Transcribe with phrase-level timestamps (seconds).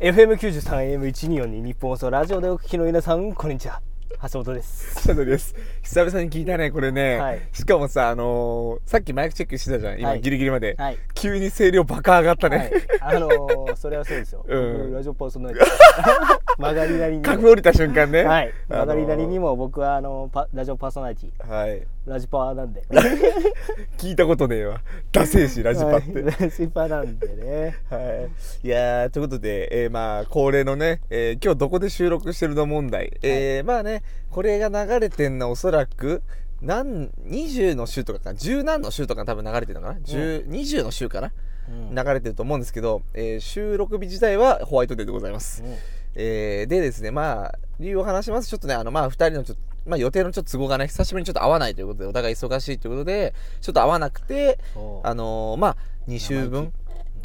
[0.00, 3.89] FM93AM1242 日本放送ラジオでお聞きの皆さんこんにちは。
[4.32, 4.94] 橋本です。
[4.94, 5.54] 佐藤です。
[5.82, 7.40] 久々に聞いたねこれね、はい。
[7.52, 10.20] しかもさあのーさっきマイクチェックしてたじゃん今、はい。
[10.20, 10.98] ギリギリまで、はい。
[11.14, 12.56] 急に声量バカ上がったね、
[13.00, 13.16] はい。
[13.16, 14.78] あのー、それはそうですよ、うん。
[14.78, 15.68] 僕ラジオパーソナリティ。
[16.60, 17.22] 曲がりなりに。
[17.22, 18.24] 格降りた瞬間ね。
[18.24, 18.52] はい。
[18.68, 18.86] あのー。
[18.86, 21.48] 曲がりなりにも僕はあのパラジオパーソナリティ。
[21.48, 21.82] はい。
[22.06, 22.82] ラジパーなんで。
[23.96, 24.80] 聞いたことねえわ。
[25.12, 26.24] ダセえしラジパって、はい。
[26.40, 27.76] ラジパーなんでね。
[27.88, 28.28] は
[28.62, 33.99] い、いやーということで、えーまあ恒例のね、えー今日どこで収録してるの問題、えーまあね
[34.30, 36.22] これが流れてんのおそらく
[36.62, 41.32] 何20の週とかか十何の週とか多分流れてるのかな、10 20の週かな、
[41.68, 41.94] うん。
[41.94, 45.76] 流れてると思うんですけど、えー収録日自体はホワイトデーでございます、うん。
[46.14, 54.58] えーでですねまあ理由を話しますちょっとねあのまあ2人のちょっとまあ予定のちょっと都合がね久しぶりにちょっと合わないということでお互い忙しいということでちょっと合わなくて
[55.02, 55.76] あのーまあ
[56.08, 56.72] 2週分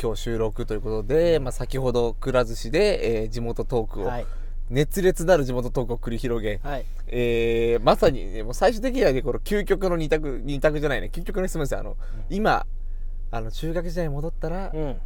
[0.01, 4.25] 今日収録ということで、まあ、先ほどくら寿司で、えー地元トークを、はい
[4.69, 6.85] 熱烈なる地元トークを繰り広げ、はい。
[7.07, 11.09] えーまさにねもう最終的にはねこの究極の二択二択じゃないね。
[11.13, 11.79] 究極の質問ですよ。
[11.79, 11.97] あの、
[12.29, 12.65] 今
[13.31, 14.99] あの中学時代に戻ったら、うん。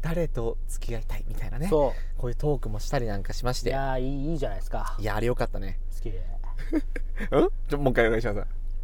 [0.00, 1.68] 誰と付き合いたいみたいなね。
[1.68, 3.70] そこういうトークもしたりなんかしましういて。
[3.70, 4.96] いやーいいいいじゃないですか。
[5.00, 5.78] やあれよかったね。
[5.94, 6.08] 好き
[7.30, 7.48] うん？
[7.68, 8.34] ちょもう一回お願いしま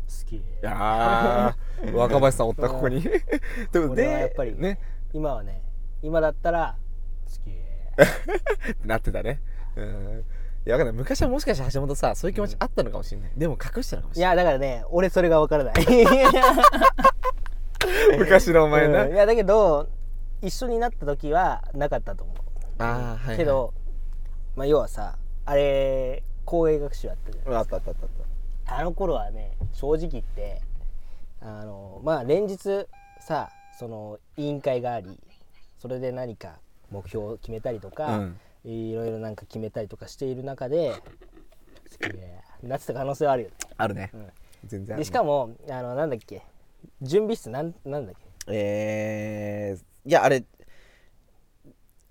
[0.08, 0.24] す。
[0.24, 3.02] 好きいやー若林さんおったここに。
[3.02, 3.22] という
[3.72, 4.78] ことでやっぱりね。
[5.12, 5.60] 今はね
[6.02, 6.76] 今だったら
[7.26, 9.40] 好き なってたね
[9.82, 10.24] うん。
[10.66, 10.96] いやわかんない。
[10.96, 14.36] 昔はもしかして橋本さそういう気持ちあったのかもしれない、でも隠してたのかもしいれない。
[14.36, 15.74] やだからね俺それが分からない。
[18.18, 19.14] 昔のお前な、うん。
[19.14, 19.88] いやだけど
[20.42, 22.36] 一緒になった時はなかったと思う。
[22.82, 23.72] ああはい、はい、けど、
[24.56, 27.54] まあ、要はさあれ公営学習あったじゃん。
[27.54, 30.60] あったあったあったあっあの頃はね正直言って
[31.40, 32.86] あのまあ連日
[33.20, 33.48] さ
[33.78, 35.18] その委員会があり
[35.78, 36.56] それで何か
[36.90, 40.94] 目標を決めたりとか、うんいろいろなんか決めたりとかしている中で
[42.62, 43.50] なってた可能性はあるよ。
[43.58, 44.26] たあるね、ん。
[44.66, 46.42] 全然ある、でしかもあのなんだっけ？
[47.02, 48.26] 準備室なんなんだっけ？
[48.48, 50.44] えー、いやあれ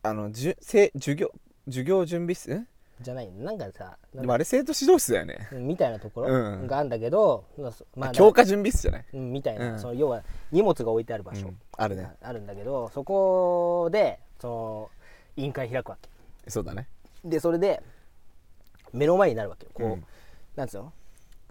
[0.04, 1.32] あのじゅせ授業
[1.66, 2.54] 授業準備室？
[2.54, 2.68] ん？
[3.00, 3.32] じゃない。
[3.32, 6.68] なんかさでもあれ生徒指導室だよね、みたいなところうん。
[6.68, 7.46] があるんだけど、
[7.96, 9.80] まあ教科準備室じゃない、うんみたいな、うん。
[9.80, 11.58] その要は荷物が置いてある場所、うん。
[11.78, 12.10] あるね。
[12.24, 14.90] あるんだけどそこでその
[15.36, 16.10] 委員会開くわけ
[16.50, 16.88] そうだね。
[17.24, 17.82] でそれで
[18.94, 19.72] 目の前になるわけよ。
[19.74, 20.04] こう、うん。
[20.56, 20.94] なんつうの？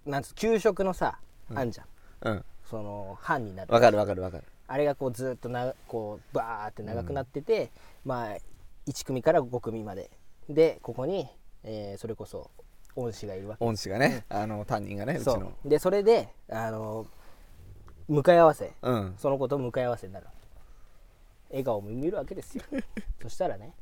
[0.05, 1.19] なんつう給食のさ、
[1.55, 1.87] あんじゃん。
[2.29, 2.45] うん。
[2.65, 4.45] その班になるわかるわかるわかる。
[4.69, 7.71] あれがこうずっとなこうバーって長くなってて、
[8.05, 8.37] まあ
[8.89, 10.11] 1組から5組まで。
[10.49, 11.29] でここに、
[11.65, 12.51] えーそれこそ
[12.95, 13.65] 恩師がいるわけ。
[13.65, 15.19] 恩師がね、あの担任がねう。
[15.19, 15.53] ちその。
[15.65, 17.07] うでそれであの
[18.09, 18.73] 向かい合わせ。
[18.83, 19.15] うん。
[19.19, 20.37] その子と向かい合わせになるわけ。
[21.51, 22.65] 笑顔も見るわけですよ。
[23.23, 23.73] そしたらね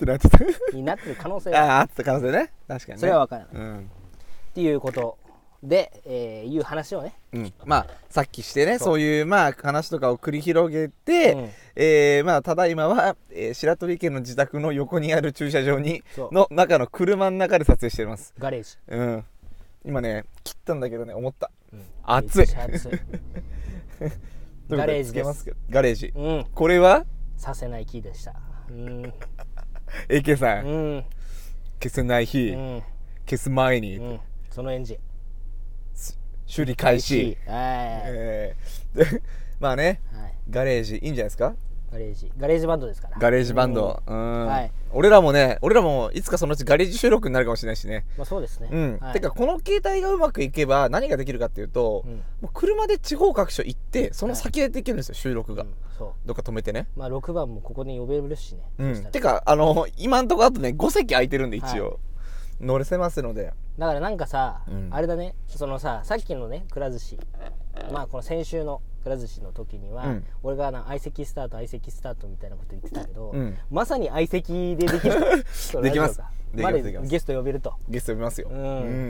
[0.00, 0.38] ってなってた。
[0.76, 2.52] になってる可能性があるあった可能性ね。
[2.66, 2.98] 確かにね。
[3.00, 3.54] それは分からない。
[3.54, 3.82] うん、っ
[4.54, 5.18] ていうこと
[5.62, 9.00] で、えーいう話をねうん、まあさっきしてねそう。
[9.00, 11.50] いうまあ話とかを繰り広げて、うん。
[11.76, 16.02] えーまあただいまは、えー白鳥家の自宅の横にある駐車場に
[16.32, 18.32] の中の車の中で撮影してます。
[18.38, 19.24] ガレージ、うん。
[19.84, 21.50] 今ね切ったんだけどね思った。
[21.72, 21.84] うん。
[22.04, 22.46] 熱い。
[24.70, 25.54] ガレージです。
[25.68, 26.12] ガレージ。
[26.14, 26.46] うん。
[26.54, 27.04] これは？
[27.36, 28.34] させない木でした。
[28.70, 29.12] うん
[30.08, 30.96] AK さ、うん。
[30.98, 31.04] ん
[31.82, 32.82] 消せない日、うん。
[33.26, 34.20] 消す前に、うん。
[34.50, 34.98] そのエンジン
[36.46, 38.98] 修理開始、はい、えー。
[39.12, 39.22] で
[39.60, 40.00] まあね。
[40.12, 41.54] はい、ガレージいいんじゃないですか？
[41.90, 42.32] ガレージ。
[42.38, 43.16] GarageBand ですから。
[43.18, 44.02] GarageBand。
[44.06, 44.72] うん、はい。
[44.92, 48.04] 俺らもね俺らもいつかそのうちガレージ収録になるかもしれないしね。
[48.16, 48.68] まあそうですね。
[48.70, 52.12] うん、はい、てかこの携帯がうまくいけば何ができるかっていうと、うん。
[52.12, 55.74] もう車で地方各所行ってその先でできるんですよ、収録が、うん。
[55.98, 56.12] そう。
[56.26, 56.86] どっか止めてね。
[56.96, 59.04] まあ6番もここに呼べるしね、うん。
[59.06, 61.98] てかあの今んとこあとね5席空いてるんで一応、
[62.60, 63.52] 乗れせますので。
[63.78, 64.88] だからなんかさ、うん。
[64.92, 65.34] あれだね。
[65.48, 67.18] そのささっきのねくら寿司
[67.92, 70.24] まあこの先週のくら寿司の時には、うん。
[70.42, 73.56] 俺がな相席スタート相席スタートみたいなこと言ってたけど、うん。
[73.70, 75.44] まさに相席でできる。
[75.52, 76.18] そうできます。
[76.18, 76.40] ラジオが。
[76.52, 77.10] できまでできます。
[77.10, 77.74] ゲスト呼べると。
[77.88, 78.48] ゲスト呼びますよ。
[78.50, 78.62] うん、う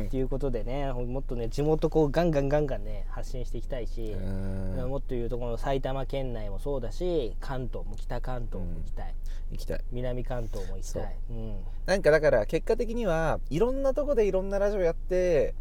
[0.03, 0.05] ん。
[0.05, 4.91] っていうことでねもっとね地元こうガンガンガンガンね発信していきたいし、うん。
[4.91, 9.15] もっと言うとこの埼玉県内もそうだし関東も北関東も行きたい、
[9.53, 9.81] 行きたい。
[9.91, 11.17] 南関東も行きたい。
[11.31, 11.33] う。
[11.33, 11.57] ん。
[11.87, 15.55] なんかだから結果的にはいろんなとこでいろんなラジオやって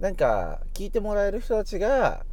[0.00, 2.24] なんか聞いてもらえる人たちが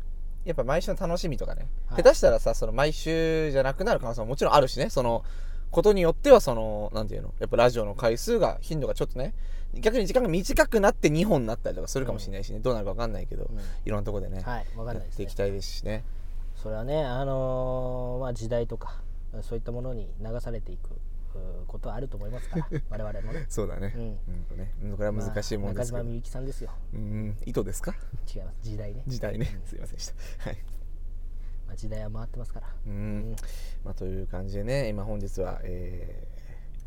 [0.46, 2.04] やっぱ毎週の楽しみとかね、はい。
[2.04, 4.90] 下手したらさその毎週じゃなくなる可能性ももちろんあるしね。
[4.90, 5.24] その
[5.72, 7.34] ことによってはそのなんていうの？
[7.40, 9.34] やっぱラジオの回数が頻度がちょっとね。
[9.74, 13.60] 逆に時間が短くなって2本になったりとかするかもしれないしね、どうなるか分かんないけど、うん。
[13.86, 15.24] いろんなとこでね、はいわかんないですね。
[15.26, 16.04] やっていきたいですしね。
[16.56, 19.02] それはねあのーまあ時代とか
[19.42, 20.94] そういったものに流されていくう
[21.68, 23.94] ことはあると思いますから我々もねそうだね。
[23.96, 24.02] うん。
[24.02, 24.06] う
[24.38, 24.72] んとね。
[24.84, 26.72] うんこれは難しいもんですけど、まあ中島みゆきさんですよ。
[26.94, 27.96] うん意図ですか？
[28.34, 28.58] 違います。
[28.62, 29.60] 時代ね、時代ね。
[29.66, 30.14] すいませんでした。
[30.50, 30.58] はい。
[31.68, 32.68] まあ、時代は回ってますから。
[32.86, 33.36] うん、うん。
[33.84, 36.36] まあ、という感じでね今本日は、えー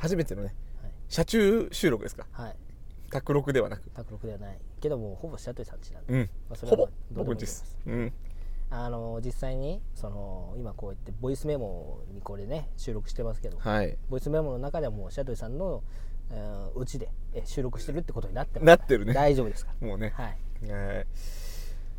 [0.01, 2.25] 初めてのねはい、車中収録ですか？
[2.31, 2.57] はい、
[3.11, 3.91] 卓録ではなく。
[3.91, 4.59] 卓録ではない。
[4.81, 6.21] けどもうほぼ白鳥さんちなんで、うん。
[6.49, 6.83] まあ、それほぼ？
[6.85, 7.77] はどうでもいいです。
[7.85, 8.13] うん
[8.71, 13.97] あの実際にその今こうやってボイスメモにこれね収録してますけど、はい。
[14.11, 15.83] ボイスメモの中ではもう白鳥さんの
[16.31, 18.67] えーうちでえ収録してるってことになってます。
[18.67, 19.15] なってるね。
[19.15, 19.73] 大丈夫ですか？
[19.81, 20.13] もうね。
[20.19, 20.71] らはい。
[20.71, 21.07] はい。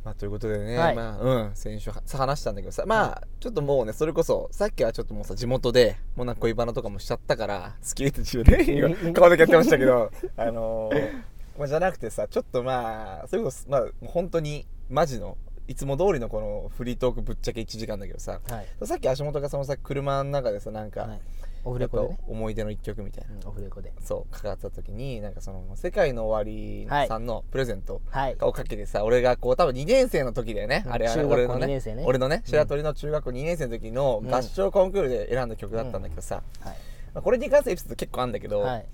[0.06, 0.96] まあ、ということでね、はい。
[0.96, 8.72] まあうん先週は話したんだけどさまあちょっともうねそれこそさっきはちょっともうさ地元でもうなんか恋バナとかもしちゃったから好きって自分で
[9.04, 11.24] 今顔だけやってましたけどあのー
[11.58, 15.38] まあ、じゃなくてさちょっとまあそれこそまあ本当にマジの
[15.70, 21.22] いつも通りのこのフリートークぶっちゃけ1時間だけどさはい、さっき足元がそのさ車の中でさなんか、はい、
[21.64, 23.94] オフレコでね、思い出の一曲みたいな、うん、オフレコで。
[24.04, 28.38] そう関わった時になんかその「世界の終わり」さんのプレゼントはい。
[28.42, 30.92] をかけてさ俺がこう多分2年生の時だよね、うん。
[30.92, 31.68] あれあれ中学校俺のね。
[31.68, 32.04] 二年生ね。
[32.04, 32.52] 俺のねうん。
[32.52, 36.76] 白鳥の中学校2年生の時の合唱コンクールで選んだ曲だったんだけどさ、はい。
[37.14, 38.86] まあ、これに関するエピソード結構あるんだけど、はい。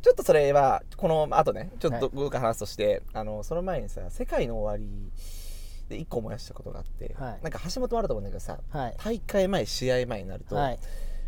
[0.00, 2.16] ちょっとそれはこの後ねちょっとはい。
[2.16, 5.10] どうか話すとして、あのその前にさ「世界の終わり」
[5.90, 7.38] で1個思い出したことがあって、はい。
[7.42, 8.94] なんか橋本もあると思うんだけどさはい。
[8.96, 10.78] 大会前試合前になると、はい。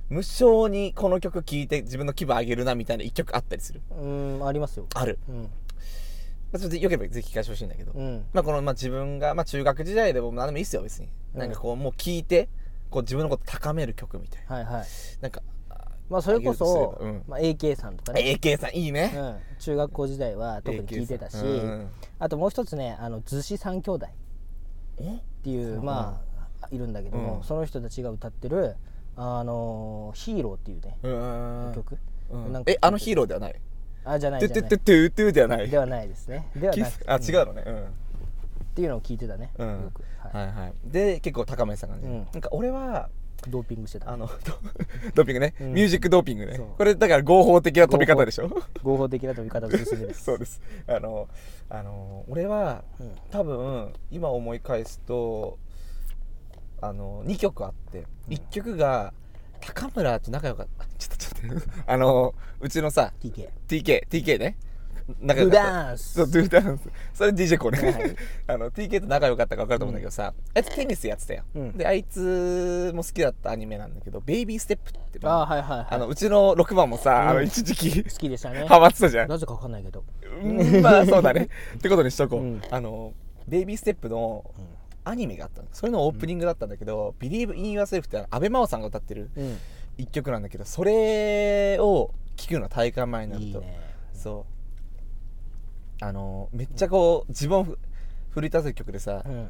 [0.09, 3.83] 無性にこの曲聴いて自分の気分上げるなみたいな1曲あったりする。
[3.91, 4.87] うーんありますよ。
[4.95, 5.19] ある。
[5.29, 5.43] うん。
[5.43, 5.49] ま
[6.55, 8.25] あそれでよければぜひ聞かせてほしいんだけど、うん。
[8.33, 11.41] まあ、この、まあ、自分が、まあ、中学時代でも何でもいいっすよ別に、うん。
[11.41, 12.49] なんかこうもう聞いて
[12.91, 14.57] こう自分のこと高める曲みたいな。
[14.57, 14.87] はいはい。
[15.21, 15.43] なんか
[16.11, 17.23] まあそれこそうん。
[17.27, 21.89] まあ、AK さんとかね、AK さんいいね、うん、中学校時代は特に聞いてたし、うん。
[22.19, 24.07] あともう一つねあの逗子三兄弟。
[24.07, 24.22] お
[25.01, 26.21] っていう、ま
[26.63, 27.45] あいるんだけども、うん。
[27.45, 28.77] その人たちが歌ってる
[29.17, 31.99] 「あのヒーロー」っていうね、うーん曲、
[32.31, 32.53] うん。
[32.53, 33.55] なんかえあのヒーローではない？
[34.05, 34.71] あじゃないトゥじゃない。
[34.71, 35.69] トゥトゥトゥトゥではない？
[35.69, 36.49] ではないですね。
[36.57, 37.01] ではなス？
[37.07, 37.65] あ違うのね。
[37.67, 37.85] うん。
[37.85, 37.87] っ
[38.75, 39.69] ていうのを聞いてたね、うん。
[39.69, 40.47] よく、はい。
[40.47, 40.73] はいはい。
[40.85, 42.27] で結構高めてた感じ、うん。
[42.33, 43.11] なんか俺は
[43.51, 44.11] ドーピングしてた。
[44.11, 44.33] あのド
[45.15, 45.73] ドーピングね、うん。
[45.75, 46.61] ミュージックドーピングね。
[46.79, 48.49] これだから合法的な飛び方でしょ？
[48.83, 50.61] 合法的な飛び方です そうです。
[50.87, 51.29] あの
[51.69, 53.13] あの俺はうん。
[53.31, 55.59] 多分今思い返すと
[56.81, 59.13] あの2曲あって1曲が
[59.61, 60.85] 高村と仲良かった。
[60.99, 64.57] ちょっとちょっとあのうちのさ TK TK TK ね
[65.21, 65.73] 仲良かった。
[65.73, 66.15] ダンス。
[66.15, 66.89] そうドゥダンス。
[67.15, 68.17] それ DJ コね、はい。
[68.47, 71.73] あの TK と仲良かったか分かると思うんだけどさ、あいつテニスやってたよ、うん。
[71.77, 75.87] であいつも好きだったアニメなんだけど「ベイビーステップ」ってああはいはいはい。
[75.91, 78.65] あのうちの6番もさ、あのうん一時期好きでしたね。
[78.67, 79.29] ハマってたじゃん。
[79.29, 80.05] なぜかわかんないけど。
[80.43, 81.49] うんまあそうだね。
[81.77, 82.63] ってことにしとこう、うん。
[82.71, 83.13] あの
[83.47, 84.45] ベイビーステップの
[85.05, 85.69] アニメがあったの。
[85.73, 89.59] それのオープニングだったんだけど「Believe in Yourself」って阿部真央さんが歌ってるうん。
[89.99, 93.61] 一曲なんだけどそれを聴くの大会前になると。
[93.61, 93.79] ね。
[94.15, 94.52] そう
[96.03, 97.79] あのめっちゃこう自分をふ
[98.31, 99.49] 奮い立てる曲でさ、うん。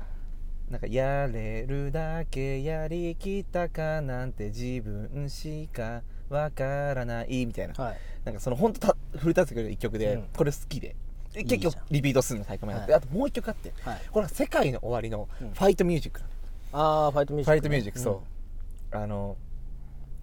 [0.70, 7.74] なんかやれるだけやりきったかなんて自分しかわからないみたいな。
[7.74, 7.98] はい。
[8.24, 10.24] なんかその本当た奮い立ててくれる一曲で、うん。
[10.36, 10.94] これ好きで。
[11.32, 15.52] で結局リピートするの大会前になって、はあともう一曲あってはいこれは世界の終わりのうん。
[15.52, 16.32] ファイトミュージックなの、
[16.72, 18.22] ああファイトミュージックね、ファイトミュージックそ
[18.92, 19.38] う、あの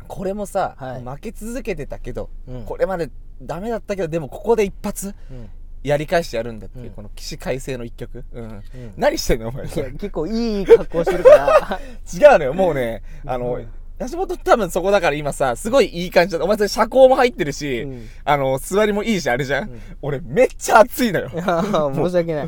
[0.08, 1.04] これもさ、はい。
[1.04, 2.66] 負け続けてたけど、うん。
[2.66, 3.10] これまで
[3.42, 5.50] ダメだったけどでもここで一発うん、うん
[5.84, 6.92] やり返してやるんだっていう、うん。
[6.92, 8.44] この起死回生の一曲、うん。
[8.44, 8.64] うん。
[8.98, 9.66] 何してんのお前。
[9.66, 11.80] いや結構いい格好してるから。
[12.14, 13.02] 違うのよもうね。
[13.26, 13.68] あの、うん
[14.00, 18.08] 橋本多分そこだから今さすごいいい感じだお前それ車高も入ってるし、うん。
[18.24, 19.82] あの座りもいいしあれじゃん、うん。
[20.02, 21.30] 俺めっちゃ暑いのよ。
[21.34, 21.44] いや
[21.94, 22.48] 申し訳ない。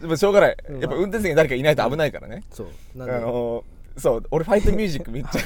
[0.00, 0.56] で もしょうがない。
[0.68, 0.80] うん。
[0.80, 2.66] やっぱ運転席に誰かいないと危ないからね、そう。
[2.96, 3.64] あなんでの
[3.96, 5.40] そう俺ファイトミュージックめっちゃ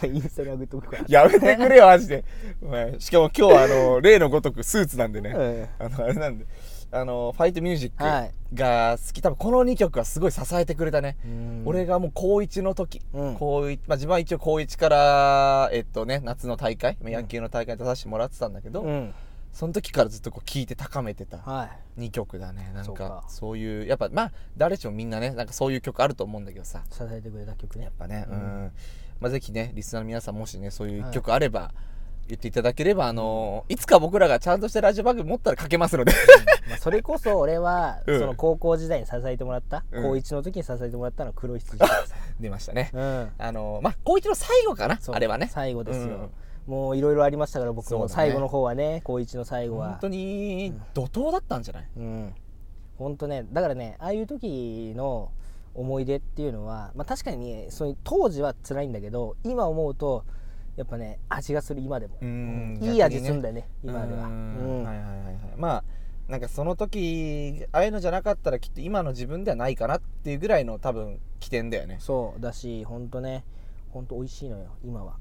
[0.06, 1.04] インスタに上げとくから。
[1.08, 2.24] やめてくれよマジで。
[2.62, 5.86] お前しかも今日はあの 例のごとくスーツなんでね、うん。
[5.86, 6.46] あのあれなんで。
[6.92, 8.30] あのファイトミュージッはい。
[8.50, 9.20] クが好き。
[9.20, 11.62] 多分この2曲はすごい支えてくれたね、うん。
[11.66, 13.34] 俺がもう高1の時、うん。
[13.34, 19.14] 高一まあ、自分は一応高1から、えっとね、夏の大会まあ野球の大会に出させてもらってたんだけど、うん。
[19.52, 22.02] その時からずっとこう聴いて高めてたはい。
[22.02, 22.70] 2曲だね。
[22.74, 26.84] なんかそういうやっぱまあ誰しもみんなねなんかそういう曲あると思うんだけどさ。
[26.90, 27.84] 支えてくれた曲ね。
[27.84, 28.72] やっぱね、ううんん
[29.20, 31.72] まあ、ぜひねリスナーの皆さんもしねそういう1曲あれば、
[32.28, 36.12] 言っていただければあのーいつか僕らがちゃんとしたラジオ番組持ったらかけますので。
[36.68, 38.18] まあそれこそ俺はうん。
[38.18, 40.02] その高校時代に支えてもらったうん。
[40.02, 43.30] 高1の時に支えてもらったのは黒い羊だからさ出ましたね、うん。
[43.38, 44.98] あのーまあ高一の最後かな？
[45.00, 45.14] そう。
[45.14, 45.48] あれはね。
[45.52, 46.30] 最後ですよ。
[46.66, 46.72] うん。
[46.72, 48.02] もういろいろありましたから僕そうだね。
[48.02, 49.90] も最後の方はね高1の最後は。
[49.90, 52.34] 本当に怒涛だったんじゃない、うん。
[52.98, 55.30] 本当ねだからねああいう時の
[55.76, 60.24] 思い出っていうのは、まあ、確かに、ね、そういう当時は辛いんだけど今思うと
[60.76, 64.82] やっぱね味がする今でも、うんいい味するんだよね今では、ううん。
[64.82, 65.36] んはいはいはいはい。
[65.56, 65.84] まあ
[66.28, 71.98] なんかその時ああいうのじゃなかったらきっと今の自分ではないかなっていうぐらいの多分起点だよね。
[72.00, 73.44] そうだしほんとね
[73.90, 75.16] ほんと美味しいのよ今は、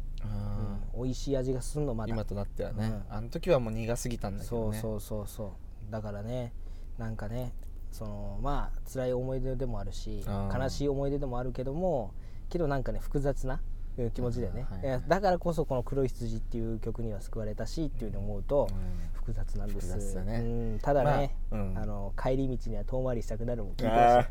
[0.96, 2.14] うん、美味しい味がすんのまだ。
[2.14, 3.16] 今となってはね、うん。
[3.16, 4.80] あの時はもう苦すぎたんだけどね。
[4.80, 5.54] そうそうそうそ
[5.90, 5.92] う。
[5.92, 6.54] だからね
[6.98, 7.54] なんかね
[7.96, 10.24] そのまあ辛い思い出でもあるし
[10.54, 12.14] 悲しい思い出でもあるけども
[12.50, 13.62] けどなんかね複雑な
[13.98, 19.06] うん気持ちだよね、はいいやだからこそこの「黒い羊」っていう曲には救われたしっていうふうに思うとうん。
[19.26, 20.40] 複雑なんです、複雑だね。
[20.40, 20.44] う
[20.76, 21.78] ん、ただね、まあうん。
[21.80, 24.30] あの帰り道には遠回りしたくなるもん聞いて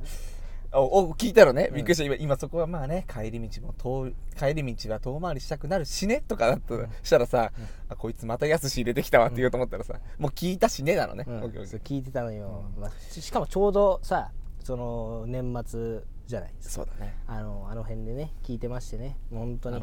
[0.75, 1.75] ほしいあーおお聞いたのね、うん。
[1.77, 2.05] びっくりした。
[2.05, 7.53] 今今そこはまあね帰り道も遠帰り道は遠回りしたくなるしねとかだとしたらさ、
[7.89, 11.43] あこいつまたやすし入れてきたわって言おうと思ったらさ、もう聞いたしねなのね、うん。
[11.45, 12.83] 聞いてたのよ、うん。
[12.83, 14.31] まあ、ししかもちょうどさ
[14.63, 16.75] その年末じゃないですか。
[16.75, 17.17] そうだね。
[17.27, 19.19] あのあの辺でね聞いてましてね。
[19.31, 19.83] 本当に。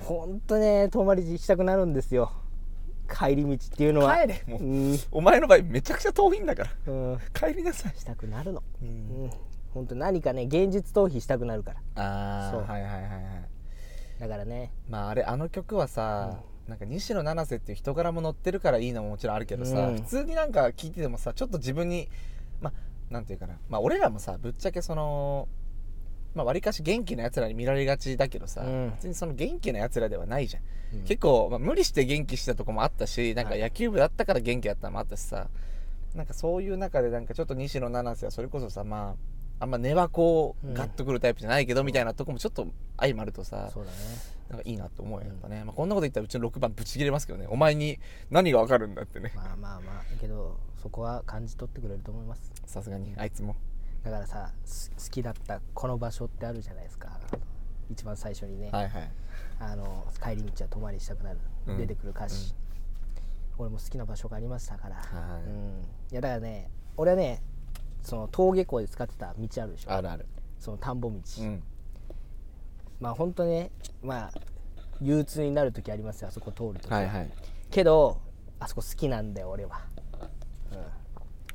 [0.00, 2.32] 本当ね遠回りしたくなるんですよ。
[3.08, 4.16] 帰り道っていうのは。
[4.18, 4.44] 帰れ。
[4.46, 6.92] もう、うん、お前の場合めちゃくちゃ遠いんだから。
[6.92, 7.94] うん、帰りなさい。
[7.96, 8.62] したくなるの。
[8.82, 9.30] ううんん
[9.74, 11.76] 本当何かね現実逃避したくなるから。
[11.76, 12.04] そう。
[12.04, 14.20] ああはいはいはいはい。
[14.20, 14.72] だからね。
[14.88, 19.94] まああれあの曲はさ、なんか西野七瀬っていう人柄も乗ってるからいいのももちろんあるけどさ、うん。
[19.96, 22.08] 普通になんか聞いててもさちょっと自分に
[22.60, 23.58] まあなんていうかな。
[23.68, 25.48] まあ俺らもさぶっちゃけその
[26.34, 28.90] まあわりかし元気なやつらに見られがちだけどさ、うん。
[28.92, 30.62] 別にその元気なやつらではないじゃん、
[30.98, 31.04] うん。
[31.04, 35.48] 結構、まあ、無理して元気してたとこもあったしなんかはい野球部だったから元気だったのもあったしさ
[36.14, 40.74] なんかそういう中でなんかちょっと西野七瀬はそれこそさまああんま根はこううん。
[40.74, 43.96] ガッとくるタイプじゃないけど、みたいなとこもちょっと相まるとさそうだね。
[44.48, 47.46] なんかいいなって思うよやっぱね、まあ、こんなこと言ったらうちの6番ブチ切れますけどね。
[47.50, 47.98] お前に
[48.30, 49.32] 何がわかるんだってね。
[49.34, 52.52] まあまあまあけどそこは感じ取ってくれると思います。
[52.64, 53.56] さすがにあいつも。
[54.04, 57.18] だからさす好きだったこの場所ってあるじゃないですか。
[57.90, 59.10] 一番最初にね、はいはい。
[59.60, 61.78] あの帰り道は泊まりしたくなる、うん。
[61.78, 62.54] 出てくる歌詞、
[63.58, 65.42] 俺も好きな場所がありましたから、はい。
[65.42, 67.42] うん、いやだからね俺はね
[68.02, 69.92] その登下校で使ってた道あるでしょ？
[69.92, 70.26] あるある。
[70.58, 71.62] その田んぼ道、うん。
[73.00, 73.70] まあ本当ね
[74.02, 74.30] まあ
[75.00, 77.30] 憂鬱になる時ありますよあそこ通るとき、はいはい。
[77.70, 78.18] けど
[78.58, 79.80] あそこ好きなんだよ俺は、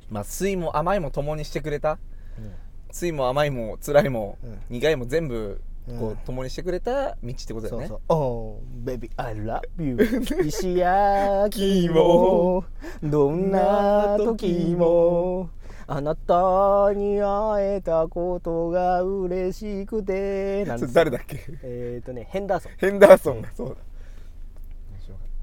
[0.09, 1.97] まあ酸いも甘いも共にしてくれた？
[2.37, 2.45] うん。
[2.45, 2.53] うん
[2.91, 4.59] 酸いも甘いも辛いも、うん。
[4.69, 6.11] 苦いも全部こうん。
[6.11, 7.87] う共にしてくれた道ってことだよね。
[7.87, 9.97] そうそう「Oh baby I love you.
[10.45, 12.65] 石焼きもも
[13.03, 15.49] どんな時も
[15.95, 21.39] あなたに会えたことが嬉しくて」 なん誰だっけ？
[21.61, 22.71] えっ、ー、とねヘンダーソン。
[22.77, 23.75] ヘンダーソンだそうだ。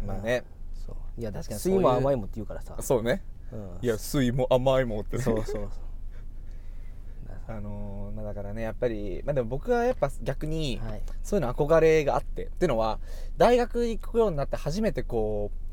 [0.04, 0.42] まあね。
[0.87, 1.21] そう。
[1.21, 3.23] いや確かにそういも甘いもって言うからさ、そうね。
[3.52, 5.19] うん、いや酸いも甘いもって。
[5.19, 5.69] ねそうそう。
[7.47, 11.02] あのーまあだからねやっぱりまあでも僕はやっぱ逆に、はい。
[11.23, 12.47] そういうの憧れがあって。
[12.47, 12.99] っていうのは
[13.37, 15.70] 大学行くようになって初めてこう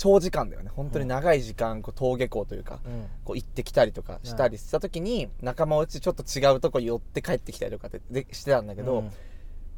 [0.00, 0.70] 長時間だよね。
[0.74, 3.06] 本当に長い時間こう登下校というか、うん。
[3.22, 9.10] こう行ってきたりとかしたりした時に仲間内ちょっと違うとこ寄って帰ってきたりとかってでしてたんだけど、うん。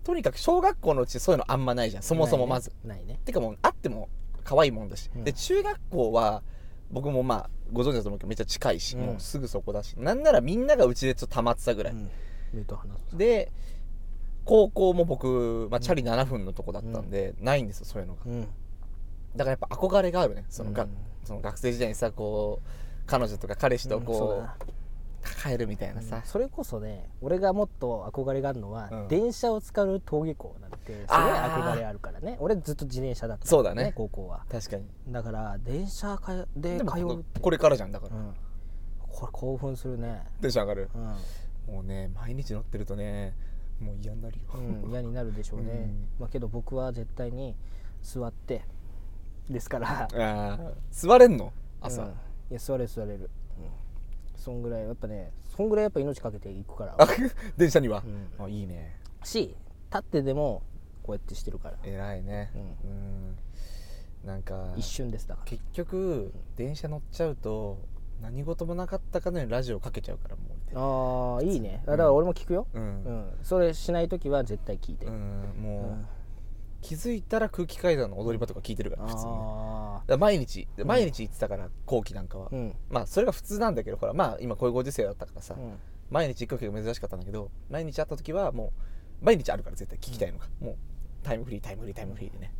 [0.04, 2.02] とにかく小学校のうちそういうのあんまないじゃん。
[2.04, 3.14] そもそもまず、ないね。
[3.14, 4.08] ねてかもうあっても
[4.44, 5.24] 可愛いもんだし、うん。
[5.24, 6.44] で中学校は
[6.92, 9.06] 僕もまあご存知だと思うけどめっちゃ近いし、うん。
[9.06, 9.96] もうすぐそこだし。
[9.98, 11.94] なんならみんながうちでちょっと溜まってたぐらい、
[13.12, 13.50] で
[14.44, 18.20] 高校も僕、まあ、チャリ7分のとこだったんで、ないんですよそういうのが。
[18.26, 18.46] うん
[19.36, 20.44] だからやっぱ憧れがあるね。
[20.48, 20.90] その,、がうん。
[21.24, 22.68] その学生時代にさこう
[23.06, 29.08] 彼女とか彼氏とこう,、抱えるみたいなさ、それこそね俺がもっと憧れがあるのは、うん。
[29.08, 32.36] 電車を使う登下校なんてすごい憧れあるからね。
[32.40, 33.46] 俺ずっと自転車だった。
[33.46, 33.92] そうだね。
[33.94, 34.44] 高校は。
[34.50, 34.84] 確かに。
[35.08, 38.34] だから電車かで通うこれからじゃんだから、うん、
[39.08, 40.22] これ興奮するね。
[40.40, 40.90] テンション上がる。
[40.94, 40.98] う
[41.70, 43.34] ん、もうね毎日乗ってるとね
[43.82, 46.08] もう嫌になるよ、うん、嫌になるでしょうね、うん。
[46.20, 47.56] まあ、けど僕は絶対に
[48.02, 48.62] 座って
[49.50, 50.08] ですから。
[50.90, 51.52] 座れんの？
[51.80, 52.08] 朝、うん。
[52.08, 52.12] い
[52.50, 53.68] や座れる座れる、うん、
[54.36, 56.94] そんぐらいやっぱねそんぐらいやっぱ命かけていくから。
[56.98, 57.06] あ
[57.56, 58.02] 電車には、
[58.38, 58.44] うん。
[58.44, 58.98] あいいね。
[59.24, 59.56] し
[59.90, 60.62] 立ってでも
[61.02, 61.76] こうやってしてるから。
[61.82, 62.50] 偉いね。
[62.54, 63.36] ううん。
[64.24, 65.50] なんか一瞬ですだから。
[65.50, 67.78] 結局電車乗っちゃうと
[68.20, 71.38] 何事もなかったかのようにラジオかけちゃうからもう。
[71.38, 71.82] ああいいね。
[71.84, 72.84] だから俺も聞くよ、ううん。
[72.84, 73.32] ん。
[73.42, 76.06] それしない時は絶対聞いて、うんもう、うん
[76.82, 79.32] 気づいたら空気階段の踊り場とか聞いてるから普通に。
[79.32, 79.38] ね
[80.06, 82.74] だ毎日ん毎日行ってたから後期なんかは、あうん。
[82.90, 85.78] まあそれが普通なんだけどほらまあ今こういうご時世だったからさ、うん。
[86.10, 88.72] 毎日行くわけが珍しかったんだけど毎日会った時はも
[89.22, 90.76] う毎日あるから絶対聞きたいのが、もう
[91.22, 92.52] タイムフリータイムフリータイムフリーでね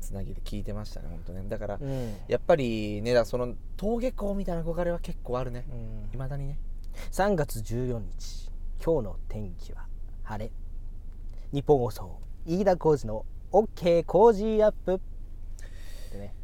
[0.00, 1.44] つなぎで聞いてましたね本当ね。
[1.48, 2.16] だから、うん。
[2.26, 5.66] やっぱりねだその登下校みたいな憧れは結構あるね。
[5.70, 6.14] うん。
[6.14, 6.58] いまだにね。
[7.10, 8.50] 3月14日
[8.84, 9.86] 今日の天気は
[10.24, 10.50] 晴れ。
[11.52, 14.94] ニッポン放送飯田浩司の OK Cozy up。
[14.94, 14.98] っ
[16.10, 16.34] てね。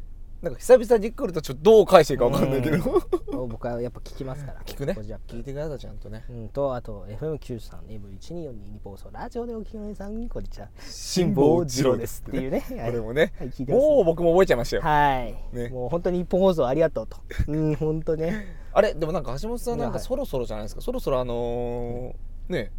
[0.41, 2.77] なんか久々に来るとちょっとどう返していいか分かんないけど。
[2.77, 3.49] うん。
[3.49, 4.61] 僕はやっぱ聞きますから。
[4.61, 4.93] 聞くね。
[4.93, 6.23] Cozy up 聞いてくださいちゃんとね。
[6.29, 10.69] うん、とあと FM93、M1242 日放送ラジオでお聞きの皆さんこんにちは。
[10.79, 12.23] 辛坊治郎です。
[12.27, 12.63] っていうね。
[12.69, 13.81] これもね、はい聞いてます。
[13.81, 15.69] もう僕も覚えちゃいましたよ、はい、ね。
[15.69, 17.17] もう本当に一本放送ありがとうと。
[17.47, 18.59] うん本当ね。
[18.71, 19.99] あれでもなんか橋本さんなんはい。
[19.99, 22.71] かそろそろじゃないですか、そろそろあのー、ね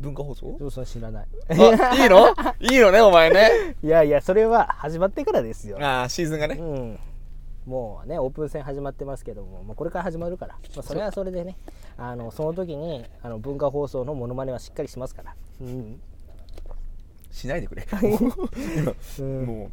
[0.00, 0.56] 文化放送？
[0.58, 1.26] どうその知らない。
[1.48, 2.28] あいいの？
[2.60, 3.76] いいのねお前ね。
[3.82, 5.78] いやいやそれは始まってからですよ。
[5.80, 6.56] ああシーズンがね。
[6.58, 6.98] うん。
[7.66, 11.56] もうねオープン戦始まってますけども、まあ、これから始まるから、まあ、それはそれでね
[11.98, 16.00] あのその時にあの文化放送のモノマネはしっかりしますから、うん。
[17.30, 17.86] しないでくれ。
[19.18, 19.44] うん。
[19.46, 19.70] も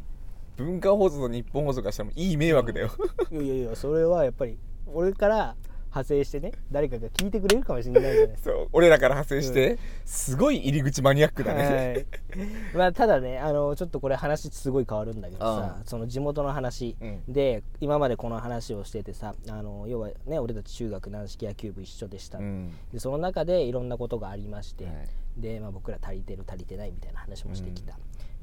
[0.58, 2.90] う文化放送と日本放送からしたらもういい迷惑だよ、
[3.30, 5.56] いやいやいやそれはやっぱり俺から
[5.98, 8.28] 派生してね誰かが聞いてくれるかもしれないじゃない。
[8.28, 16.96] ですかそう俺らから派生して、すごい入り口マニアックだね、はい、まあただねあのちょっとこれ話すごい変わるんだけどさあその地元の話。
[17.00, 17.22] うん。
[17.28, 22.72] で、今までこの話をしててさあの要はね俺たち中学軟式野球部一緒でした、うん。
[22.92, 24.94] でその中でいろんなことがありまして、はい。
[25.40, 27.96] で、まあ、僕ら足りてる足りてないみたいな話もしてきた、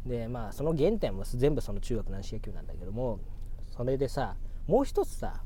[0.06, 3.20] でまあその原点も全部その中学軟式野球なんだけども
[3.76, 4.36] それでさ
[4.68, 5.42] もう一つさ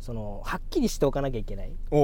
[0.00, 1.72] そのはっきりしておかなきゃいけない。
[1.90, 1.98] 終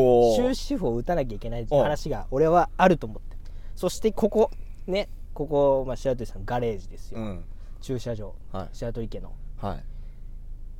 [0.50, 3.36] 止符を打たなきゃいけない話が俺はあると思って。
[3.74, 4.50] そしてここ
[4.86, 7.44] ねここ、まあ、白鳥さんガレージですよ、うん。
[7.80, 8.34] 駐車場。
[8.52, 8.68] はい。
[8.72, 9.32] 白鳥家の。
[9.58, 9.84] はい。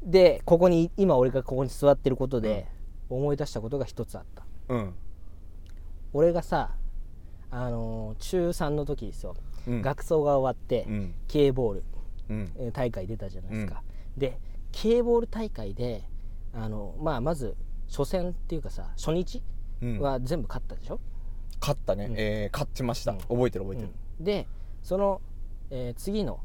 [0.03, 2.67] でここに今俺がここに座ってることで
[3.09, 4.45] 思い出したことが一つあった。
[4.69, 4.95] うん。
[6.13, 6.71] 俺がさ
[7.51, 9.35] あのー中3の時ですよ、
[9.67, 9.83] うん。
[9.83, 11.15] 学装が終わって、うん。
[11.29, 11.85] K ボール。
[12.29, 12.53] うん。
[12.57, 13.83] えー大会出たじゃないですか、
[14.17, 14.39] で
[14.73, 16.03] K ボール大会で
[16.57, 17.55] あの、まあ、まず
[17.89, 19.43] 初戦っていうかさ初日
[19.83, 20.01] うん。
[20.01, 20.99] は全部勝ったでしょ、
[21.61, 22.15] 勝ったね、うん。
[22.17, 23.19] えー勝ちました、うん。
[23.19, 24.25] 覚えてる覚えてる、うん。
[24.25, 24.47] で
[24.83, 25.21] その、
[25.71, 26.41] えー次の、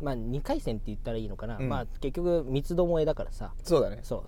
[0.00, 1.68] まあ、2回戦って言ったらいいのかな、うん。
[1.68, 3.52] まあ、結局三つどもえだからさ。
[3.64, 4.00] そうだね。
[4.04, 4.24] そ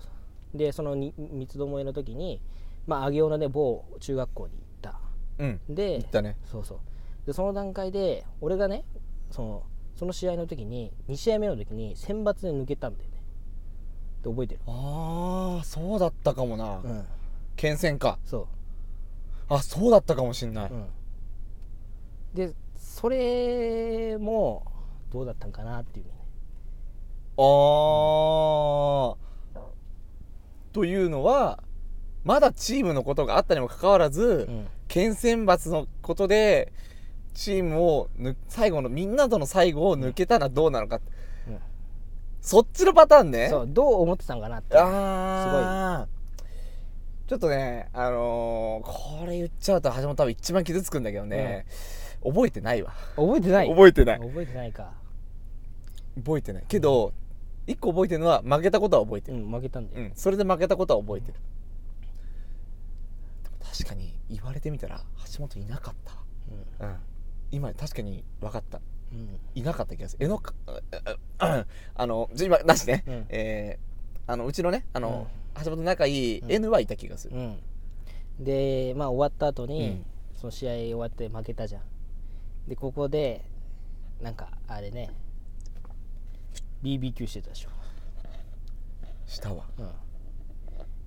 [0.53, 0.57] う。
[0.57, 2.41] でそのに三つどもえの時に、
[2.85, 4.99] まあ、上尾のね某中学校に行った。
[5.39, 5.59] うん。
[5.69, 6.37] で行ったね。
[6.45, 6.79] そうそう。
[7.25, 8.83] でその段階で俺がね
[9.31, 9.63] その
[9.95, 13.09] その試合の時に2試合目の時に選抜で抜けたんだよ
[14.23, 14.61] ねで覚えてる。
[14.67, 17.05] ああそうだったかもな、うん。
[17.55, 18.17] 県戦か。
[18.25, 18.47] そ
[19.49, 20.87] あそうだったかもしんない、う、うん、
[22.33, 24.65] でそれも
[25.11, 26.11] どうだったんかなっていうね。
[27.37, 27.43] ああ
[30.71, 31.61] というのは
[32.23, 34.67] まだチームのことがあったにもかかわらず、うん。
[34.87, 36.71] 県選抜のことで
[37.33, 41.01] チームをぬ最後のみんなとの最後を抜けたらどうなのか、うん
[42.43, 43.47] そっちのパターンね。
[43.49, 44.77] そうどう思ってたんかなって。
[44.77, 46.07] ああ
[47.25, 51.65] ちょっとねあのーこれ言っちゃうと橋本多分一番傷つくんだけどね、
[52.21, 52.91] 覚えてないわ。
[53.15, 53.69] 覚えてない？
[53.69, 54.19] 覚えてない。
[54.19, 54.91] 覚えてないか。
[56.17, 56.65] 覚えてない。
[56.67, 57.13] けど
[57.65, 61.35] 一個覚えてるのは負けたことは覚えてる、うん負けたんだよ、うん、それで負けたことは覚えてる、
[63.63, 65.01] 確かに言われてみたら
[65.33, 66.13] 橋本いなかった、
[66.85, 66.95] うん、
[67.51, 68.79] 今確かに分かった。
[68.79, 68.92] うんうん
[69.55, 70.25] いなかった気がする。
[70.25, 70.53] えのか
[71.39, 73.25] ああのじゃ今なしね、うん。
[73.29, 73.93] えー
[74.25, 75.27] あのうちのねあの、
[75.65, 76.51] 橋本仲いいうん。
[76.51, 77.59] N はいた気がする、うん。
[78.39, 80.05] でまあ終わった後に、うん。
[80.39, 81.81] その試合終わって負けたじゃん。
[82.67, 83.43] でここで
[84.21, 85.11] なんかあれね
[86.83, 87.69] BBQ してたでしょ。
[89.25, 89.65] したわ。
[89.77, 89.89] うん。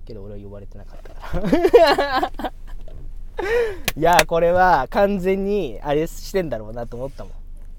[0.05, 2.53] けど俺は呼ばれてなかったから。
[3.95, 7.33] いやこれは完全にあれしてんだろうなと思ったもん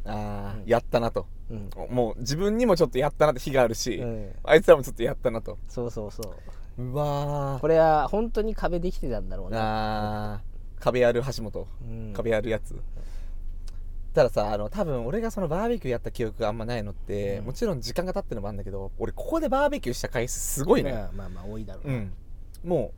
[0.08, 1.26] あー、やったなと。
[1.50, 4.32] うん、もう自分にもちょっとやったなって日があるし、うん。
[4.44, 5.58] あいつらもちょっとやったなと。
[5.68, 6.34] そうそうそ
[6.78, 6.82] う。
[6.82, 10.42] うわこれは本当に壁できてたんだろうーな
[10.78, 12.12] 壁ある橋本、うん。
[12.14, 12.74] 壁あるやつ。
[14.14, 17.44] たださあの多分俺がそのバーベキューやった記憶があんまないのって、うん。
[17.46, 22.12] もちろん時間が経ってるのもあるんだけど俺ここでバーベキューした回数すごいね、まあまあまあ多いだろうな、うん、
[22.64, 22.92] も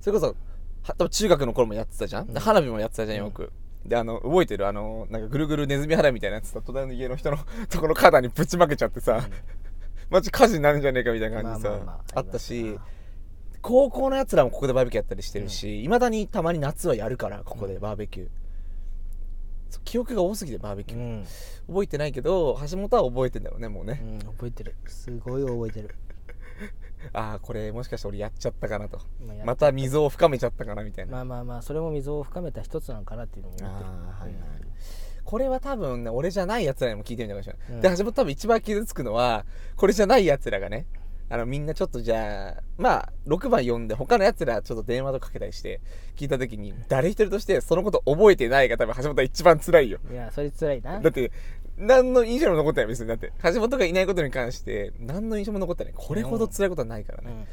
[0.00, 0.36] うそれこそ
[0.82, 2.40] は多分中学の頃もやってたじゃん、でうん。
[2.40, 3.52] 花火もやってたじゃんよく、
[3.86, 9.28] であの覚えてるあのなんかぐるぐるネズミ花火みたいなやつさ隣の家の人の ところ花壇にぶちまけちゃってさ、
[10.10, 12.78] マジ火事になるんじゃねえかみたいな感じでさ、まあまあまああったし
[13.60, 18.28] 高校のやつらもここでバーベキューやったりしてるしいま、未だにたまに夏はやるからここでバーベキュー、
[19.84, 21.26] 記憶が多すぎてバーベキュー、うん、
[21.68, 24.74] 覚えてないけど橋本は覚えてんだろうねもうね、うん、覚えてる。
[24.86, 25.94] すごい覚えてる
[27.12, 28.98] ああこれもしかして俺やっちゃったかなと。
[29.20, 33.90] ままた溝を深めちゃったかなみたいな、まあまあまあそれも溝を深めた一つなのかなっていうのも思ってる。
[33.90, 34.34] はいはい。
[35.24, 37.80] これは多分ね俺じゃないやつらにも聞いてみたかもしれない、うん。
[37.80, 40.86] で橋本多分一番傷つくのはこれじゃないやつらがね
[41.30, 45.80] あのみんなちょっとじゃあまあ6番読んで他のやつらちょっと電話とかけたりして
[46.16, 49.98] 聞いた時に誰一人としてそのこと覚えてないが多分橋本は一番辛いよ。
[50.06, 51.00] うんいやそれ辛いな。
[51.00, 51.32] だって
[51.76, 53.08] 何の印象も残ってない別に。
[53.08, 55.92] だって橋本がいないことに関して何の印象も残ってない。
[55.94, 57.46] これほど辛いことはないからね、だか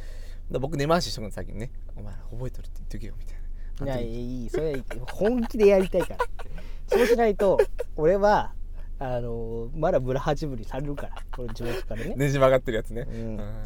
[0.54, 3.38] ら僕根回ししとくの先にね「お前覚えとるって言っとけよ」みたい
[3.82, 4.50] うん、いなやいい。
[4.50, 6.18] それ本気でやりたいから。
[6.88, 7.58] そうしないと
[7.96, 8.54] 俺は
[9.00, 12.16] あのまだブラ八分にされるからこれ地元からね。
[12.16, 13.40] ねじ曲がってるやつね、うん。
[13.40, 13.64] あ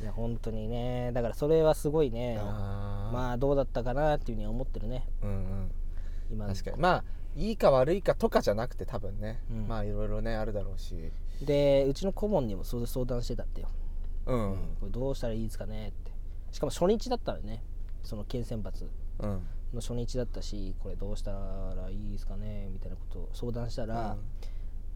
[0.00, 1.10] いや本当にね。
[1.12, 2.36] だからそれはすごいね。
[2.38, 5.08] あまあどうだったかなっていうふうには思ってるね。
[5.22, 5.72] うんうん。
[6.30, 6.78] 今の確かに。
[6.78, 7.04] まあ
[7.36, 9.68] いいか悪いかとかじゃなくて多分ね、うん。
[9.68, 11.12] まあいろいろねあるだろうし。
[11.42, 13.68] でうちの顧問にもそれ相談してたってよ、
[14.26, 14.76] うん。
[14.80, 16.12] これどうしたらいいですかねって。
[16.52, 17.62] しかも初日だったのね
[18.02, 18.88] その県選抜。
[19.20, 19.46] うん。
[19.72, 24.16] の初日だったしこれどうしたらいいですかねみたいなことを相談したら、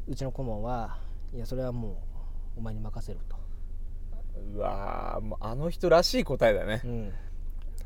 [0.09, 0.99] うちの顧問は
[1.33, 2.03] いやそれはも
[2.57, 3.37] うお前に任せると、
[4.57, 6.83] うわーもうあの人らしい答えだね。
[6.85, 7.13] うん、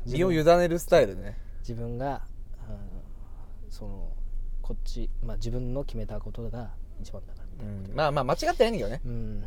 [0.07, 1.37] 身を委ねるスタイルね。
[1.59, 2.23] 自分が、
[2.67, 2.77] うん
[3.69, 4.09] その
[4.69, 6.69] こっち、まあ、自分の決めたことが
[7.01, 7.95] 一番だからみたういな、ん。
[7.95, 9.01] まあまあ間違ってないんだけどね。
[9.03, 9.43] うん。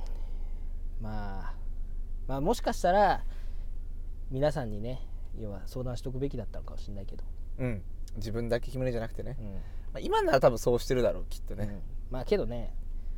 [1.01, 1.55] まあ、
[2.27, 3.23] まあもしかしたら
[4.33, 5.07] 皆さんにね
[5.39, 7.23] 要は相談しとくべきだったのかもしれないけど、
[7.59, 7.83] うん。
[8.17, 9.53] 自分だけ決めるんじゃなくてね、うん。
[9.53, 9.61] ま
[9.95, 11.81] あ、今なら多分そうしてるだろうきっとね、うん。
[12.11, 12.75] まあけどね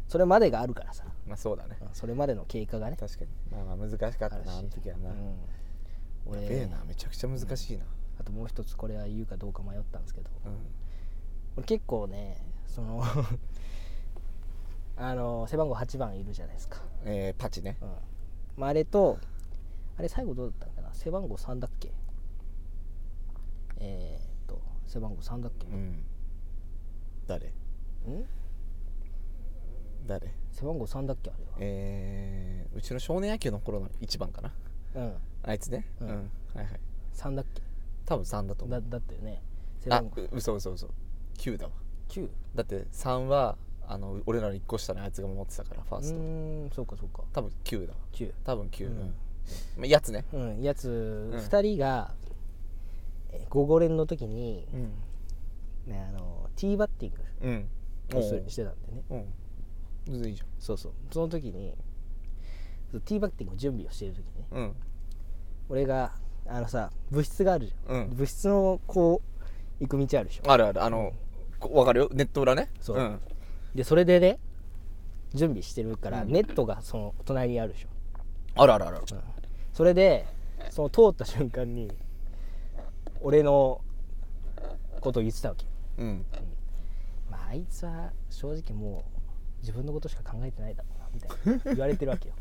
[0.07, 1.79] それまでがあるからさ、まあそうだね。
[1.81, 2.99] うんそれまでの経過がね。
[3.01, 3.31] 確かに。
[3.51, 5.37] まあまあ難しかったなあの時はな、うん。
[6.27, 7.85] 俺やべえなめちゃくちゃ難しいな。
[8.21, 10.29] あともう一つこれは言うかどうか迷ったんですけど。
[10.45, 10.53] うん。
[10.53, 10.84] 俺
[11.63, 12.37] 結構ね
[12.67, 13.03] その
[14.97, 17.77] あの背番号8番いるじゃないですか、えーパチね。
[17.81, 17.89] うん。
[18.57, 19.19] まあ、あれと
[19.97, 20.95] あれ最後どうだったのかな？
[20.95, 21.93] 背番号3だっけ？
[23.79, 26.05] えー、っと背番号3だっけ、うん。
[27.27, 27.49] 誰？
[27.49, 27.53] ん？
[30.07, 30.33] 誰？
[30.53, 31.31] 背番号3だっけ？
[31.31, 34.49] あれえー、うちの少年野球の頃の1番かな。
[34.49, 34.55] は
[34.95, 35.17] うん。
[35.43, 35.87] あいつね？
[36.01, 36.11] ううん。
[36.11, 36.81] ん、はいはい。
[37.15, 37.63] 3だっけ？
[38.07, 38.85] 多分3だと思だう。
[38.89, 39.43] だったよね。
[39.81, 40.23] 背あ番号。
[40.23, 40.89] う嘘嘘嘘
[41.39, 41.73] 9だわ。
[42.09, 46.19] 9だって3はあの俺らの1個下のあいつが守ってたからファうースト。
[46.19, 47.23] ーんそうかそうか。
[47.33, 47.99] 多分9だわ。
[48.13, 48.97] 9多分9ううん。
[48.99, 49.01] ん、
[49.77, 50.25] まあ、やつね。
[50.33, 50.89] うんやつ。
[50.89, 51.37] ん。
[51.37, 52.13] 2人が
[53.31, 54.93] えー午後練の時に、うん。
[55.93, 57.69] ね、あのティーバッティンうん。
[58.11, 59.03] グをするしてたんでね。
[59.11, 59.25] うん。
[60.07, 60.93] 全然いいじそうそう。
[61.11, 61.75] その時に
[63.05, 64.47] ティーバッティングの準備をしている時にね。
[64.53, 64.75] ゃんうん。
[65.69, 66.13] 俺が
[66.47, 68.15] あのさ部室があるじゃん、うん。
[68.15, 69.21] 部室のこ
[69.81, 70.51] う行く道あるでしょ。
[70.51, 70.83] あるある。
[70.85, 71.13] あの、
[71.69, 72.09] こ分かるよ？
[72.13, 72.71] ネット裏ね？
[72.81, 73.01] そう。
[73.01, 73.21] ん。
[73.75, 74.39] でそれでね
[75.35, 77.89] 準備してるから、うんネットがその隣にあるでしょ、
[78.55, 78.99] あるあるある。
[78.99, 79.05] うん。
[79.73, 80.27] それで
[80.71, 81.91] その通った瞬間に
[83.21, 83.81] 俺の
[85.01, 85.67] ことを言ってたわけ。
[85.99, 86.25] うん。
[87.31, 92.35] まああいつは正直もう自分のことしか考えてないだろうなみたいな言われてるわけよ、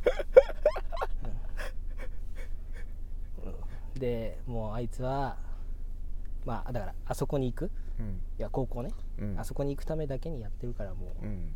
[3.43, 3.99] う んうん。
[3.99, 5.37] でもうあいつは
[6.45, 7.71] まあだからあそこに行く。
[7.99, 8.21] うん。
[8.37, 9.39] いや高校ね、うん。
[9.39, 11.49] あそこに行くためだけにやってるからもううん。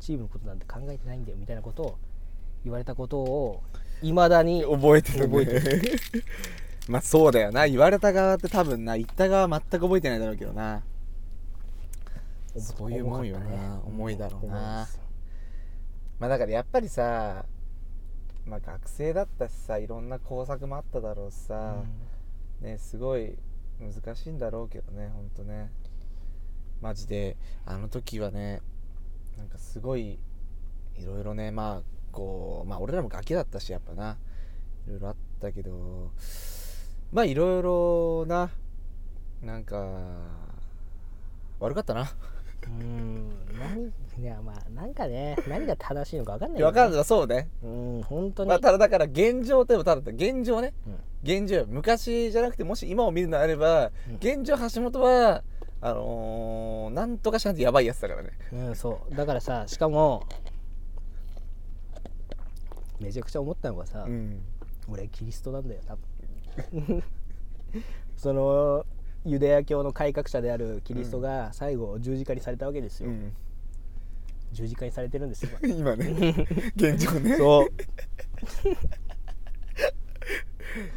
[0.00, 1.98] チームのことなんて考えてないんだよみたいなことを
[2.64, 3.62] 言われたことを
[4.02, 5.44] いまだに覚えてるね。
[5.44, 5.98] 覚えて
[6.88, 7.66] まあそうだよな。
[7.66, 10.82] 言われた側って多分な言った側は全く覚えてないだろうけどな。
[12.58, 13.46] そういうもんよな。
[13.46, 14.86] 重かったね重いだろうな。
[16.18, 17.44] まあだからやっぱりさ
[18.46, 21.82] まあ学生だったしさいろんな工作もあっただろうしさ、
[22.60, 23.36] ねすごい
[23.80, 25.70] 難しいんだろうけどねほんとね。
[26.80, 28.60] マジであの時はね
[29.38, 30.18] なんかすごい
[30.96, 31.82] いろいろねまあ
[32.12, 34.18] こうまあ俺らもガキだったしやっぱな。
[34.86, 36.10] いろいろあったけど
[37.10, 38.50] まあいろいろな
[39.42, 39.86] なんか
[41.58, 42.10] 悪かったな。
[42.66, 43.13] うん。
[43.58, 47.48] 何いやまあなんかね何が正しいのか分かんないい分かんないそうね。
[47.62, 49.96] うん本当に、まあただだから現状といえばた。
[49.96, 50.72] だ現状ね。
[50.86, 50.98] うん。
[51.22, 54.16] 現状昔じゃなくてもし今を見るのであれば、うん。
[54.16, 55.42] 現状橋本は
[55.80, 58.30] あのー、なんとかしないとやばいやつだからね。
[58.52, 59.14] うん、そう。
[59.14, 60.26] だからさしかも
[63.00, 64.40] めちゃくちゃ思ったのがさ、うん。
[64.88, 67.02] 俺キリストなんだよ多分。
[68.16, 68.86] その
[69.24, 73.32] ユダヤ教の改革者であるキリストが最後十字架にされたわけですよ、うん
[74.54, 75.50] 十字架にされてるんですよ。
[75.66, 76.46] 今ね。
[76.76, 77.36] 現状ね。
[77.36, 77.68] そう。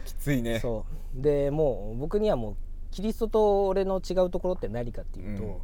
[0.05, 0.59] きついね。
[0.59, 1.21] そう。
[1.21, 2.55] でもう僕にはもう
[2.91, 5.57] キリストと俺の違うところって何かっていうと、うん。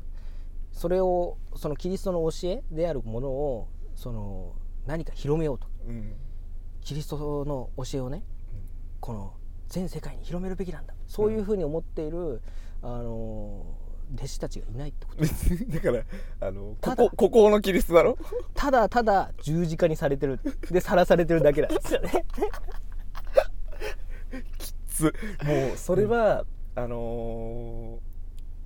[0.72, 5.68] それをそのキリストの教えであるものをその何か広めようと。
[5.88, 6.14] うん。
[6.82, 8.24] キリストの教えをね
[9.00, 9.34] この
[9.70, 10.94] 全世界に広めるべきなんだ。
[11.08, 12.42] そういうふうに思っている、
[12.82, 13.66] あの
[14.16, 15.24] 弟子たちがいないってこと。
[15.26, 18.18] だからあのここここのキリストだろ？
[18.54, 20.40] ただただ十字架にされてる。
[20.72, 22.26] でさらされてるだけなんですよね
[24.88, 25.14] つ。
[25.44, 26.46] もうそれは、
[26.76, 28.14] あのー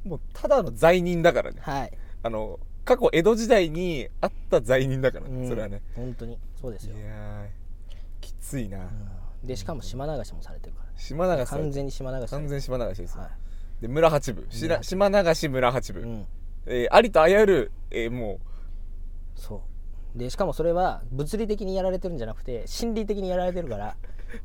[0.08, 1.60] もうただの罪人だからね。
[1.62, 1.98] はい。
[2.24, 5.48] あの過去江戸時代にあった罪人だから、うん。
[5.50, 5.82] それはね。
[5.96, 6.40] 本当に。
[6.62, 7.48] そうですいよ、やー
[8.22, 8.82] きついな、う
[9.44, 9.48] ん。
[9.48, 10.90] でしかも島流しもされてるから。
[10.96, 13.32] 島流し完全に島流し完全島流しですよ、は
[13.82, 14.48] で村八部。
[14.50, 16.28] しら島流し村八部、いうん、
[16.66, 18.40] えーありとあらゆる、えーも
[19.36, 19.64] そ
[20.16, 20.18] う。
[20.18, 23.96] でしかもそれは物理的にやられてるんじゃなくて心理的にやられてるから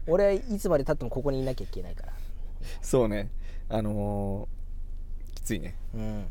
[0.07, 2.13] 俺はいつまでたってもここにいなきゃいけないから。
[2.13, 2.15] う
[2.83, 3.31] そうね。
[3.69, 5.77] あのーきついね。
[5.95, 6.27] うん、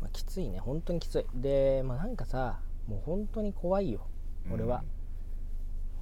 [0.00, 0.58] まあ、きついね。
[0.58, 1.26] 本当にきつい。
[1.34, 4.06] でまあなんかさもう本当に怖いよ。
[4.52, 4.84] 俺は、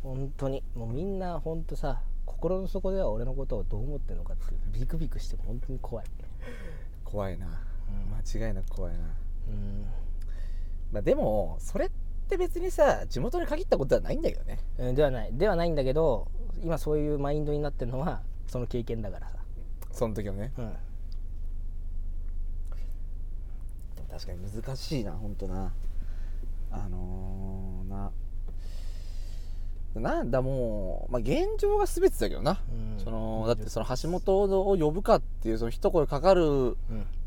[0.02, 0.64] 本当に。
[0.74, 2.00] もうみんな本当さ
[2.42, 4.42] 心の底では俺のことをどう思ってるのかって
[4.76, 6.06] ビクビクして本当に怖い。
[7.04, 7.50] 怖いな、ん。
[8.10, 8.98] 間違いなく怖いな。
[8.98, 9.86] うん。
[10.90, 11.90] まあでもそれっ
[12.28, 14.58] て別にさ地元に限ったことではないんだけどね。
[14.76, 15.30] うんではない。
[15.32, 16.26] ではないんだけど
[16.60, 19.36] 今そういうマインドになってるのはその経験だからさ、
[19.92, 20.52] その時のね。
[20.58, 20.72] うん、
[24.10, 25.72] 確かに難しいな本当な。
[26.72, 28.10] あのー、な
[29.94, 33.04] なんだもう、まあ、現状が全てだけどな、うん。
[33.04, 36.76] そのだってその橋本を呼ぶかっていうその一声かかるうん。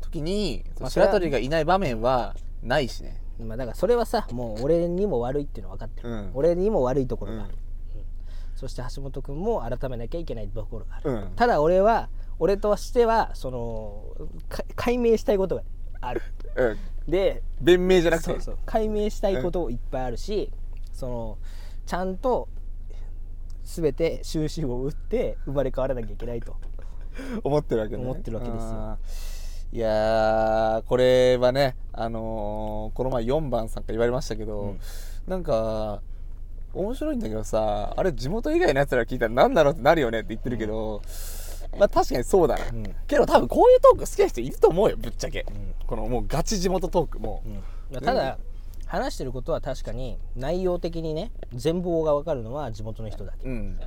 [0.00, 3.20] 時に、まあ白鳥がいない場面はないしね。
[3.40, 6.30] まあ、だからそれはさもう俺にも悪いっていうのは分かってる、うん。
[6.34, 7.54] 俺にも悪いところがある、
[7.94, 8.00] うん。
[8.00, 8.06] うん。
[8.54, 11.32] そして橋本君も改めなきゃいけないところがある、うん。
[11.36, 14.04] ただ俺は俺としてはその
[14.48, 15.62] か解明したいことが
[16.00, 16.22] ある。
[16.56, 16.64] う
[17.08, 17.10] ん。
[17.10, 18.30] で弁明じゃなくて。
[18.30, 18.58] そうそう。
[18.64, 20.50] 解明したいこといっぱいあるし、
[20.92, 21.38] その
[21.84, 22.48] ちゃんと
[23.66, 26.56] 全て終止符を打って生まれ変わらなきゃいけないと。
[27.42, 28.02] 思ってるわけね。
[28.02, 28.98] 思ってるわけですよ。
[29.72, 34.80] いやーこれはねあのーこの前4番さんから言われましたけど、うん。
[35.26, 36.00] なんか
[36.72, 41.02] 面白いんだけどさあれ地元以外のやつら聞いたら何だろうってなるよねって言ってるけど、
[41.78, 42.84] まあ確かにそうだな、うん。
[43.06, 45.44] けど多分こういうトーク好きな人いると思うよぶっちゃけ、ん。
[45.86, 47.42] このもうガチ地元トークも。
[47.90, 48.38] う、ただ
[48.86, 53.48] 話してることは確かに内容的にね全貌が分かるのは地元の人だけ。
[53.48, 53.78] うん。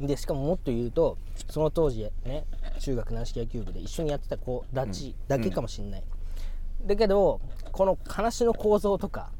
[0.00, 2.44] でしかももっと言うとその当時ね
[2.78, 6.02] 中学軟式野球部で一緒にやってた子たちだけかもしんない、
[6.86, 9.30] だけどこの話の構造とか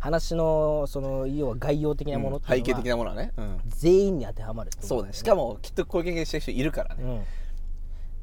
[0.00, 3.60] 話のその要は概要的なものって背景いうのは的なものはね、うん。
[3.68, 5.12] 全員に当てはまるってことそうね。
[5.12, 7.06] しかもきっとこういう経験してる人いるからね、う。
[7.06, 7.24] ん、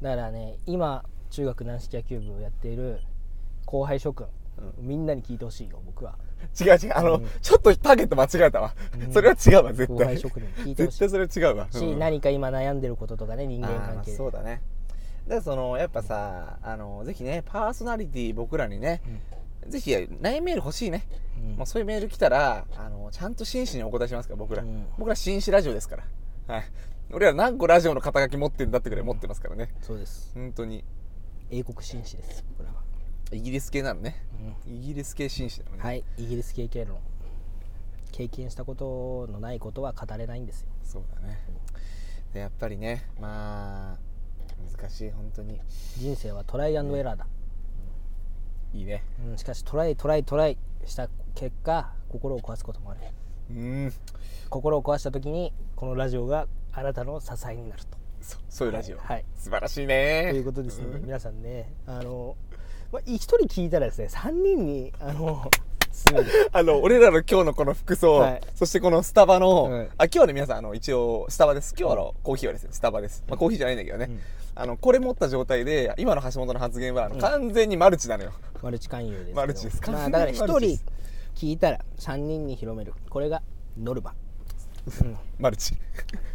[0.02, 3.00] だからね今中学軟式野球部をやっている
[3.64, 4.26] 後輩諸君、
[4.78, 6.16] みんなに聞いてほしいよ僕は。
[6.60, 8.74] 違う違うあの、ちょっとターゲット間違えたわ、
[9.12, 9.96] それは違うわ絶対。
[9.96, 10.98] 後輩諸君に聞いてほしい。
[10.98, 11.98] 絶対それは違うわ、し、うん。
[11.98, 14.16] 何か今悩んでることとかね人間関係で。
[14.16, 14.60] そうだね。
[15.24, 19.00] だからそのやっぱさあのぜひねパーソナリティ僕らにね、
[19.68, 21.06] ぜひ悩メール欲しいね、
[21.38, 21.56] うん。
[21.56, 24.86] もうそういうメール来たらあのちゃんと真摯にお答えしますから僕ら、うん。
[24.98, 25.96] 僕ら紳士ラジオですか
[26.48, 26.54] ら。
[26.54, 26.64] はい。
[27.12, 29.68] 俺ら何個ラジオの肩書き持ってんだってくらい持ってますからね。
[29.80, 30.32] そうです。
[30.34, 30.84] 本当に。
[31.54, 32.81] 英国紳士です僕らは、
[33.32, 34.22] イギリス系なのね、
[34.66, 36.04] イギリス系紳士だもんね、はい。
[36.18, 36.98] イギリス経験論
[38.12, 40.68] 経験したことのないことは語れないんですよ。
[40.84, 41.38] そうだね。
[42.34, 43.98] でやっぱりねまあ
[44.78, 45.58] 難しい本当に。
[45.96, 47.26] 人生はトライアンドエラーだ、
[48.74, 49.02] いいね。
[49.26, 53.00] うん、しかしトライトライトライした結果心を壊すこともある。
[53.50, 53.92] うん。
[54.50, 57.96] 心を壊した時にこのラジオがあなたの支えになると。
[58.20, 60.28] そそういうラジオ、はい素晴らしいね。
[60.30, 62.36] ということですので皆さんねあの、
[62.92, 65.50] まあ、1人聞いたらですね3人にあの
[66.52, 68.40] あの俺らの今日のこの服装、はい。
[68.54, 69.88] そしてこのスタバの、はい。
[69.98, 71.74] あ今日はね皆さんあの一応スタバです。
[71.78, 74.20] 今日のコーヒーはですねスタバです、まあ、コーヒーじゃないんだけどね、うん。
[74.54, 77.20] あのこれ持った状態で今の橋本の発言はあの、うん。
[77.20, 78.32] 完全にマルチなのよ。
[78.62, 80.80] マルチ勧誘ですマルチですまあ、だから1人
[81.34, 82.94] 聞いたら3人に広める。
[83.10, 83.42] これが
[83.78, 84.14] ノルマ、
[85.02, 85.74] うん、マルチ。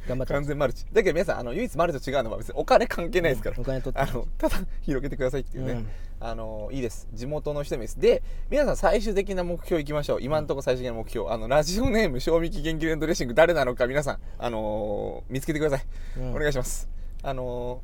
[0.07, 0.33] 頑張って。
[0.33, 0.85] 完全マルチ。
[0.93, 3.61] だけど皆さんあの唯一マルチと違うのは別にお金関係ないですから、うん。
[3.61, 3.99] お金取って。
[3.99, 5.87] あのただ広げてくださいっていうね、うん
[6.19, 7.07] あのいいです。
[7.13, 7.99] 地元の人もいいです。
[7.99, 10.21] で皆さん最終的な目標いきましょう。
[10.21, 11.29] 今のところ最終的な目標。
[11.29, 15.85] あのラジオネーム賞味期限切れのドレッシング誰なのか皆さんあの見つけてください、
[16.17, 16.35] うん。
[16.35, 16.89] お願いします。
[17.21, 17.81] あの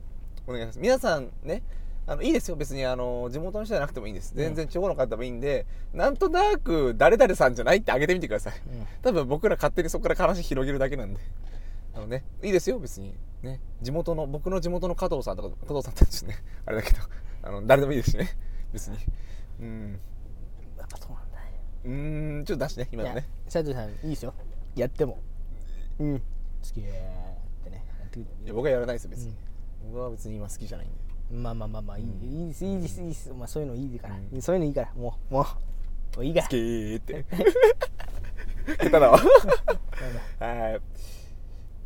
[0.47, 0.79] お願いします。
[0.79, 1.61] 皆さんね
[2.05, 2.57] あのいいですよ。
[2.57, 4.33] 別にあの地元の人じゃなくてもいいんです。
[4.35, 8.87] 全然地方の方でもいいんで、なんとなく誰々さんじゃないってあげてみてください、うん。
[9.01, 11.19] 多分僕ら勝手にそこから話広げるだけなんで。
[11.95, 12.79] あのねいいですよ。
[12.79, 13.61] 別にね。
[13.81, 16.35] 地元の僕の地元の加藤さんとか加藤さんってですね。
[16.65, 16.97] あれだけど
[17.43, 18.29] あの誰でもいいですしね。
[18.71, 18.97] 別に。
[19.59, 19.99] うん。
[20.77, 21.37] やっぱそうなんだ。
[21.39, 23.27] ねうーんちょっと出してね今のね。
[23.47, 24.33] 斉藤さんいいですよ。
[24.75, 25.19] やっても。
[25.99, 26.19] うん。
[26.19, 26.25] 好
[26.63, 26.89] きって
[27.69, 29.35] ねやってくいや僕はやらないですよ別に、
[29.83, 31.03] 僕は別に今好きじゃないんで。
[31.31, 32.65] まあまあまあまあいい,、いいです。
[32.65, 33.01] いいです。
[33.01, 34.93] いいです、まあ、そういうのいいから、うそういうのいいから。
[34.95, 35.43] もうもう。
[36.15, 36.45] もういいから。
[36.45, 37.25] 好きーって。
[38.77, 39.19] 下手だわ。
[40.39, 40.81] はい。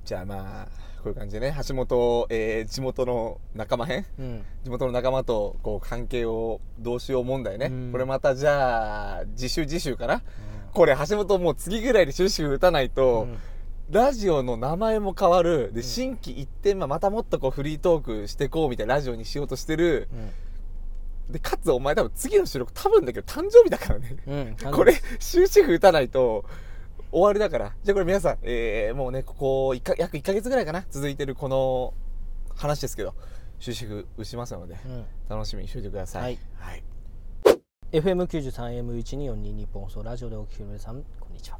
[0.05, 0.67] じゃあまあ
[1.07, 1.55] こういう感じでね。
[1.65, 4.05] 橋本、えー地元の仲間編？
[4.19, 4.43] うん。
[4.65, 7.91] 地元の仲間とこう関係をどうしよう問題ね、うん。
[7.93, 10.21] これまたじゃあ次週次週かな、
[10.73, 13.37] これ橋本もう次ぐらいで終止符打たないと、うん。
[13.89, 15.71] ラジオの名前も変わる。
[15.71, 20.09] で新規一点またもっとこうフリートークしてこうみたいなラジオにしようとしてる。
[21.29, 24.17] でかつお前多分次の収録多分だけど誕生日だからね。
[24.27, 26.43] うんこれ終止符打たないと
[27.11, 27.73] 終わりだから。
[27.83, 30.85] じゃあこれ皆さん、えーもうねここ1か約1ヶ月ぐらいかな。
[30.89, 31.93] 続いてるこの
[32.55, 33.13] 話ですけど。
[33.59, 35.05] 終止符打ちますのでうん。
[35.29, 36.21] 楽しみにしておいてください。
[36.21, 36.83] はい、はい、
[37.91, 41.57] FM93M1242 日本放送ラジオでお聞きの皆さんこんにちは。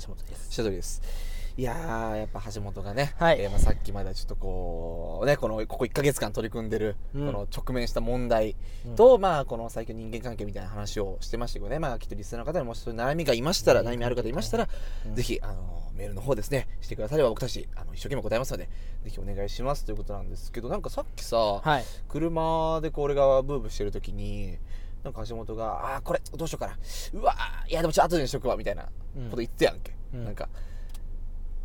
[0.00, 0.50] 橋本です。
[0.50, 3.40] 下取りですいやーやっぱ橋本がね、はい。
[3.40, 7.26] えーまあ、さっきまではちょっとこうねこのここ1ヶ月間取り組んでる、うん。
[7.26, 8.56] この直面した問題
[8.94, 11.78] と、まあこの最近人間関係みたいな話をしてましたけどね。
[11.78, 13.86] まあきっとリスナーの方にもしそういう悩みがいましたら、うん。
[13.88, 14.68] 悩みある方いましたら、
[15.06, 15.14] うん。
[15.14, 18.68] ぜひあのメールの方ですねしてくだされば僕たちあの一生懸命答えますので
[19.04, 21.84] ぜひお願いしますということなんですけどなんかさっきさ、はい。
[22.08, 24.58] 車でこう俺がブーブーしてる時に
[25.04, 26.76] なんか橋本が「あーこれどうしようかな。
[27.14, 28.90] うわーいやでもちょっと後にしとくわ」みたいなこ
[29.30, 30.24] と言ってたやんけ、うん。
[30.26, 30.50] なんか「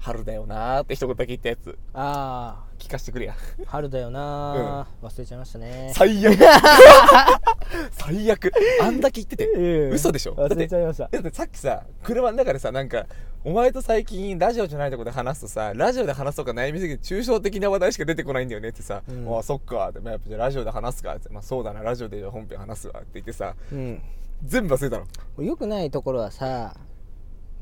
[0.02, 1.78] 春だよな」ーって一言だけ言ったやつ。
[1.94, 3.34] あ聞かせてくれや。
[3.34, 5.92] あ春だよな、忘れちゃいましたね。
[5.96, 6.36] 最悪。
[7.92, 8.52] 最悪。
[8.82, 9.94] あんだけ言っててうん。
[9.94, 10.34] 嘘でしょ？
[10.34, 11.08] 忘れちゃいました。
[11.08, 13.06] だってさっきさ車の中でさなんか
[13.44, 19.36] お前と最近ラジオじゃないとこで話すとさラジオで話すとか悩みすぎて抽象的な話題しか出てこないんだよねってさ「うん。
[19.36, 24.02] ああそっか」って、まあ、やっぱラジオで話すかって「まあ、そうだなラジオで本編話すわ」って言ってさうん。
[24.44, 24.98] 全部忘れた
[25.38, 26.76] の、よくないところはさ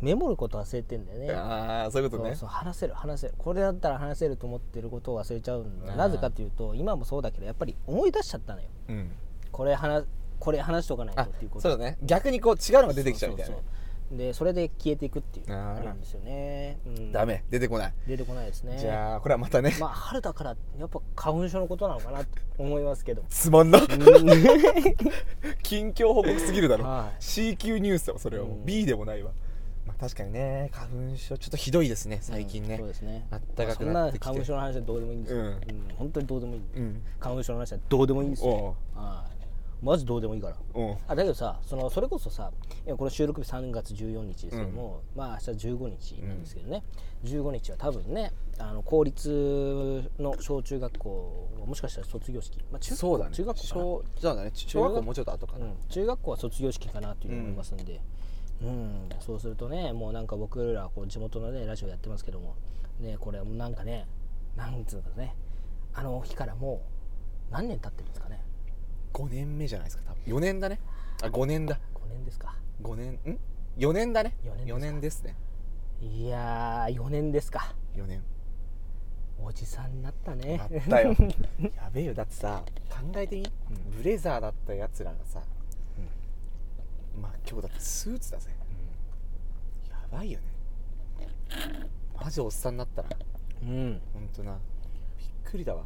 [0.02, 1.34] メモること忘れてんだよね。
[1.34, 2.36] ああそういうことね。
[2.36, 3.34] そう話せる話せる。
[3.38, 5.96] これだったら話せると思ってることを忘れちゃうんだ。
[5.96, 8.68] なぜかというと今もそうだけどやっぱり思い出しちゃったのよ。
[8.90, 9.12] うん。
[9.52, 10.06] これ話
[10.40, 11.62] これ話しとかないとあっていうこと。
[11.62, 11.98] そうだね。
[12.04, 13.56] 逆にこう違うのが出てきちゃうみたいな
[14.12, 17.44] でそれで消えていくっていうあるんですよね、うん、ダメ。
[17.50, 18.78] 出てこない、出てこないですね。
[18.80, 22.26] じゃあこれはまたね、まあ春だからやっぱ花粉症のことなのかなと
[22.58, 23.24] 思いますけど。
[23.30, 23.86] つまんなうん。
[25.62, 27.16] 近況報告すぎるだろ、はい。
[27.24, 28.66] C 級ニュースだわそれはもう、うん。
[28.66, 29.32] B でもないわ、
[29.90, 32.78] まあ、確かにね花粉症ちょっとひどいですね最近ね。
[32.78, 33.26] そうですね。
[33.32, 34.28] あったかくまあなってきて。
[34.28, 35.48] そんな花粉症の話はどうでもいいんですよ、うん。
[35.48, 35.60] うん。
[35.98, 37.02] 本当にどうでもいいうん。
[37.20, 38.52] 花粉症の話はどうでもいいんですよ。
[38.52, 39.00] おう。
[39.00, 39.40] はい。
[39.82, 40.56] マジどうでもいいから。
[41.08, 42.52] あだけどさそのそれこそさ
[42.86, 46.84] 今この収録日3月14日ですけども、まあ明日15日なんですけどね、
[47.24, 53.32] 15日は多分ねあの公立の小中学校もしかしたら卒業式、まあ、中そうだね。
[53.36, 53.82] 中学校かな。
[53.82, 54.52] 小そうだね。
[54.54, 58.02] 小学校もうちょっと後かな、うん、中学校は卒業式かなというふうに思いますんで、
[58.62, 62.56] うんそうするとねもうなんか僕らはこう地元のねラジオやってますけども
[63.00, 64.06] ねこれなんかね
[64.58, 65.36] なんつうかね
[65.94, 66.82] あの日からも
[67.50, 68.44] う何年経ってるんですかね
[69.14, 70.38] ？5年目じゃないですか多分。
[70.38, 70.80] 4年だね。
[71.24, 71.80] あ5年だ。
[71.96, 72.56] 5年ですか。
[72.84, 73.40] 5年ん
[73.78, 74.36] ？4年だね。
[74.44, 74.76] 4年ですか。
[74.76, 75.36] 4年ですね。
[76.02, 77.74] いやー4年ですか。
[77.96, 78.22] 4年。
[79.42, 80.58] おじさんになったね。
[80.58, 81.16] なったよ。
[81.76, 82.14] やべえよ。
[82.14, 83.46] だってさ考えてみ、
[83.98, 85.42] ブレザーだったやつらがさ、
[87.16, 88.50] まあ今日だってスーツだぜ、
[89.90, 90.46] やばいよね。
[92.22, 93.10] マジおっさんになったな
[93.64, 94.02] うん。
[94.14, 94.58] ほんとな。
[95.18, 95.84] びっくりだわ。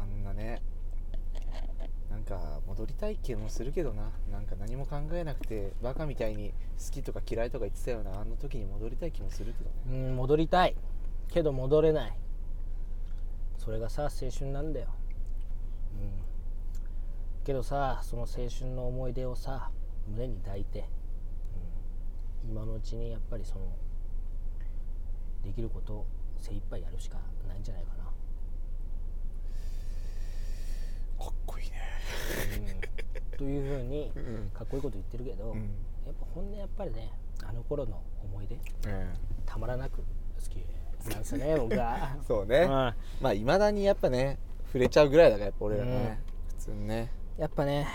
[0.00, 0.62] あんなね
[2.10, 4.10] なんか戻りたい気もするけどな。
[4.30, 8.20] なんか何も考えなくてバカみたいに好きとか嫌いとか言ってたような。
[8.20, 10.08] あの時に戻りたい気もするけどね。
[10.08, 10.74] うん戻りたい。
[11.28, 12.16] けど戻れない。
[13.60, 14.86] それがさ青春なんだよ、
[15.92, 19.70] うん、けどさその青春の思い出をさ
[20.08, 20.88] 胸に抱いて、
[22.44, 23.66] うん、今のうちにやっぱりその
[25.44, 26.06] できることを
[26.38, 28.04] 精一杯やるしかないんじゃないかな、
[31.24, 31.76] かっこいいね。
[33.32, 34.50] うん、というふうにうん。
[34.50, 35.60] かっこいいこと言ってるけど、うん。
[36.06, 37.12] やっぱ本音やっぱりね
[37.46, 38.56] あの頃の思い出
[39.46, 40.04] たまらなく好
[40.48, 40.56] き
[41.10, 42.16] なんですよね僕は。
[42.26, 42.68] そうね、うん。
[42.68, 47.10] まあいまだにやっぱね触れちゃうぐらいだからやっぱ俺らね、普通にね。
[47.38, 47.86] やっぱね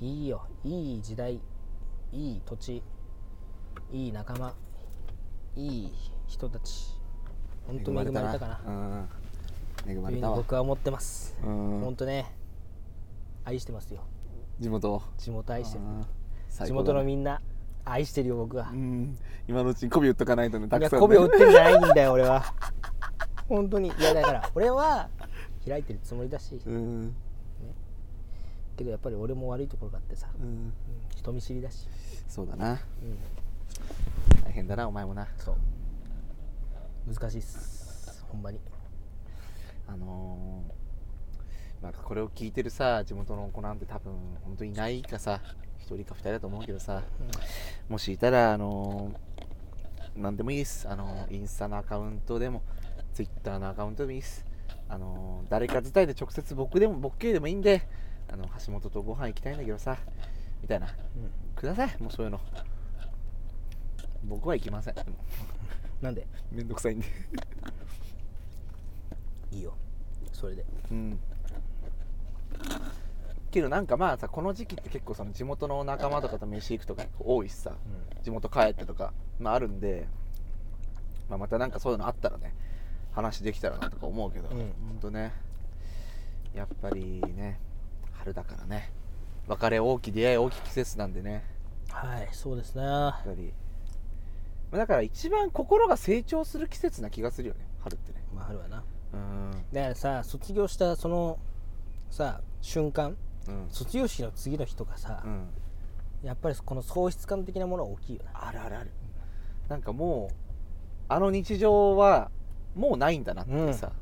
[0.00, 0.42] いいよ。
[0.62, 1.40] いい時代。
[2.12, 2.82] いい土地。
[3.90, 4.54] いい仲間。
[5.56, 5.92] いい
[6.26, 6.94] 人たち。
[7.66, 8.60] 本当に恵まれたかな。
[8.66, 9.08] うん
[9.88, 10.36] 恵まれたわ。
[10.36, 11.34] 僕は思ってます。
[11.42, 12.30] うん本当ね
[13.44, 14.02] 愛してますよ。
[14.60, 15.84] 地元地元愛してる。
[16.66, 17.40] 地元のみんな
[17.86, 18.68] 愛してるよ僕は。
[18.70, 19.16] うん。
[19.48, 22.44] 今のうちに媚び打っとかないとねたくさん、ね、媚びを売ってんじゃないんだよ俺は。
[23.48, 23.88] 本当に。
[23.88, 25.08] いやだから俺は
[25.66, 26.60] 開いてるつもりだし。
[26.66, 27.14] うん
[28.76, 30.46] けどやっぱり俺も悪いところがあってさ、うん。
[30.46, 30.72] うん
[31.16, 31.88] 人見知りだし、
[32.28, 32.72] そうだな。
[32.72, 32.78] うん、
[34.44, 35.26] 大変だなお前もな。
[35.38, 35.56] そう。
[37.12, 38.60] 難しいっすほんまに。
[39.88, 44.12] あのー、なんかこれを聞いてるさ地元の子なんて多分
[44.44, 45.40] 本当にいないかさ。
[45.78, 47.02] 一人か二人だと思うけどさ。
[47.88, 50.88] もしいたらあのー、何でもいいです。
[50.88, 52.62] あのーインスタのアカウントでも
[53.14, 54.44] ツイッターのアカウントでもいいです。
[54.88, 57.82] あのー誰か伝えて直接僕でも僕系でもいいんで
[58.28, 59.96] あの橋本とご飯行きたいんだけどさ
[60.62, 60.88] みたいな。
[61.54, 62.40] くださいもうそういうの。
[64.24, 65.16] 僕は行きませんでも。
[66.02, 66.26] なんで？
[66.52, 67.06] めんどくさいんで。
[69.52, 69.74] いいよ。
[70.32, 70.64] それで。
[70.90, 71.18] うん。
[73.50, 77.72] けどなんかまあさこの時期って結構その地元の仲間とかと飯行くとか多いしさ
[78.22, 80.06] 地元帰ってとか、まあ、あるんで、
[81.30, 82.54] まあ、またなんかそういうのあったらね
[83.12, 84.74] 話できたらなとか思うけど、うん。
[84.88, 85.32] ほんとね。
[86.54, 87.58] やっぱりね
[88.26, 88.90] 春だからね。
[89.46, 91.44] 別れ大きい出会い大きい季節なんでね。
[91.90, 92.82] はいそうですね。
[92.82, 93.54] やっぱり。
[94.72, 97.68] まあだから一番心が成長する季節な気がするよね。
[97.80, 98.24] 春ってね。
[98.34, 98.82] まあ春はな。
[99.12, 99.50] うん。
[99.72, 101.38] だからさ卒業したその
[102.10, 103.16] さ瞬間。
[103.48, 103.66] うん。
[103.70, 105.46] 卒業式の次の日とかさ、うん。
[106.24, 108.48] やっぱりこの喪失感的なものは大きいよな。
[108.48, 108.90] あるあるある。
[109.68, 110.34] なんかもう
[111.08, 112.32] あの日常は
[112.74, 113.92] もうないんだなってさ、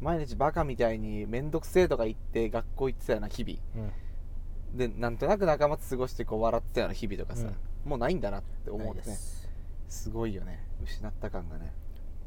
[0.00, 3.86] 毎日バカみたいに面倒くせえとか言って学校行ってたような日々。
[3.86, 4.78] うん。
[4.78, 7.48] でなんとなく仲間と過ごしてこう笑ってたような日々とかさ、
[7.84, 9.02] もうないんだなって思うね。
[9.02, 9.48] です。
[9.88, 10.64] すごいよね。
[10.84, 11.72] 失った感がね。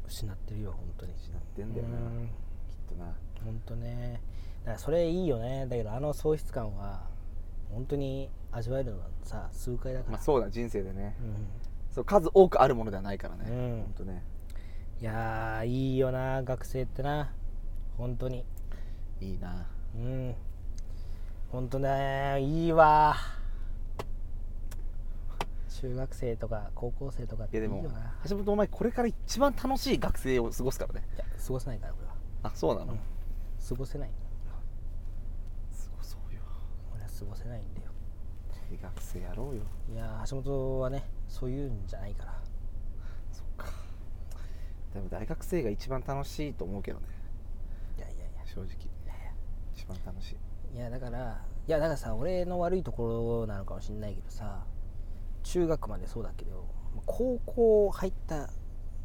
[0.08, 1.14] 失ってるよ本当に。
[1.14, 1.96] 失ってんだよな。
[1.96, 2.28] うん。
[2.68, 3.14] きっとな。
[3.44, 4.20] 本当ね。
[4.64, 5.66] だからそれいいよね。
[5.68, 7.04] だけどあの喪失感は
[7.70, 11.16] 本当に味わえるのはさ数回だから、まあそうだ人生でね。
[11.20, 11.46] うん。
[11.90, 13.82] そう数多くあるものではないからね、うん。
[13.82, 14.22] ほんとね。
[15.00, 17.32] いやーいいよな学生ってな
[17.96, 18.44] 本当に。
[19.20, 19.66] いいな。
[19.94, 20.34] うん。
[21.50, 23.14] 本当ねいいわ。
[25.68, 28.14] 中学生とか高校生とかっいやでもていいよな。
[28.28, 31.06] 橋本お前これから一番楽しい学生を過ごすからね。
[31.16, 32.14] いや過ごせないから俺は。
[32.44, 32.98] あそうなの、うん。
[32.98, 34.08] 過ごせない。
[34.08, 34.14] 過
[35.96, 36.40] ごそうよ。
[36.94, 37.88] 俺は過ごせないんだよ。
[38.80, 39.62] 学生やろうよ。
[39.92, 42.40] いやー橋本はねそういうんじゃないから。
[43.30, 43.66] そっか。
[44.94, 47.06] でも大学生が一番楽しいと思うけどね
[48.54, 48.68] 正直。
[49.74, 50.76] 一番楽しい。
[50.76, 54.64] いやだからいやだからさ俺の悪いところなのかもしれないけどさ
[55.42, 56.66] 中学までそうだけど
[57.06, 58.50] 高校入った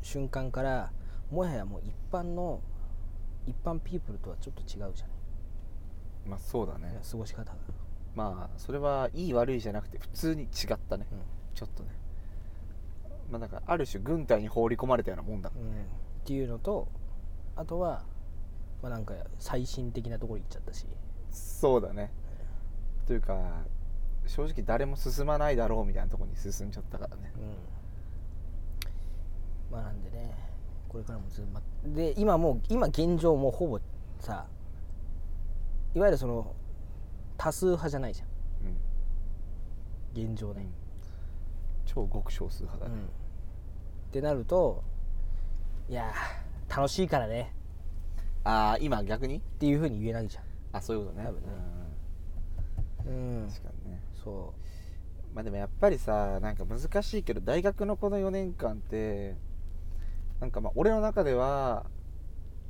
[0.01, 0.91] 瞬間から
[1.31, 2.61] もはやもう一般の
[3.45, 5.17] 一般ピープルとはちょっと違うじゃない。
[6.25, 6.99] まあそうだね。
[7.09, 7.57] 過ごし方が、
[8.13, 11.19] まあそれはいい悪いじゃなくて普通に違ったね、うん。
[11.53, 11.89] ちょっとね。
[13.31, 15.61] まあなんかある種軍隊に放り込まれたようなもんだうん。
[15.61, 15.73] っ
[16.25, 16.87] ていうのと
[17.55, 18.03] あとは、
[18.81, 20.85] まあ、なんか最新的なところ行っちゃったし。
[21.31, 22.11] そうだね。
[23.05, 23.63] というか
[24.25, 27.31] 正直誰も進まないだろうみたいなところに進んじゃったからね。
[27.37, 29.71] うん。
[29.71, 30.35] まあなんでね
[30.89, 33.79] これからもずっとまで今もう今現状もうほぼ
[34.19, 34.45] さ
[35.93, 36.53] いわゆるその
[37.37, 38.25] 多数派じゃないじゃ
[40.15, 40.67] うん、ん現状ね、
[41.85, 43.05] 超極少数派だね、うん。
[43.05, 43.09] っ
[44.11, 44.83] てなると
[45.89, 47.53] いやー楽しいからね
[48.47, 49.37] ああ今逆に？
[49.37, 50.41] っていうふうに言えないじゃ
[50.71, 51.25] あそういうことね。
[51.25, 51.47] 多分ね。
[51.47, 53.11] んうう
[53.43, 53.45] ん。
[53.45, 54.01] ん確かにね。
[54.23, 54.53] そ
[55.33, 59.35] まあでもやっぱりさなんか難しいけど大学のこの4年間って
[60.39, 61.85] なんかまあ俺の中では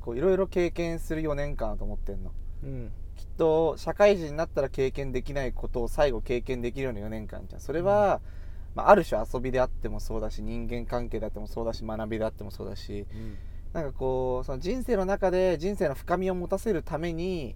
[0.00, 2.32] こういろいろ経験する4年間だと思ってんの。
[2.64, 2.92] ううん。
[3.16, 7.60] きっと社会人になったら経験できないことを最後経験できるような4年間じゃん。
[7.60, 8.20] それは、
[8.74, 13.06] まあ、ある種遊びであってもそうだし人間関係であってもそうだし学びであってもそうだし
[13.72, 17.54] なんかこうその人生の中で人生の深みを持たせるために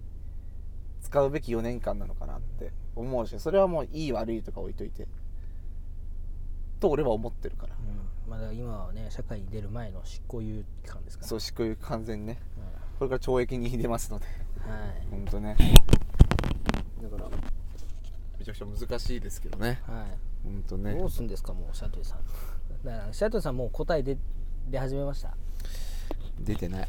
[1.01, 5.07] 使うべき4年間なのかなって思うしそれはもういい悪いとか置いといて
[6.79, 7.75] と俺は思ってるから。
[7.75, 8.29] うん。
[8.29, 11.27] まあだ今はね社会に出る前の執行猶予期間ですから。
[11.29, 12.39] そう執行猶予完全にね。
[12.57, 12.63] うん。
[12.99, 14.25] これから懲役に出ますので。
[14.25, 15.07] はい。
[15.09, 15.55] 本当ね。
[17.01, 17.29] だから。
[18.37, 19.81] めちゃくちゃ難しいですけどね。
[19.87, 20.17] はい。
[20.43, 20.95] 本当ね。
[20.95, 22.19] どうすんですかもうシャトゥさん。
[22.83, 24.17] だからシャトゥさんもう答え出
[24.69, 25.35] 出始めました
[26.39, 26.87] 出てない。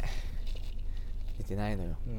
[1.38, 1.97] 出てないのよ。
[2.07, 2.18] うん。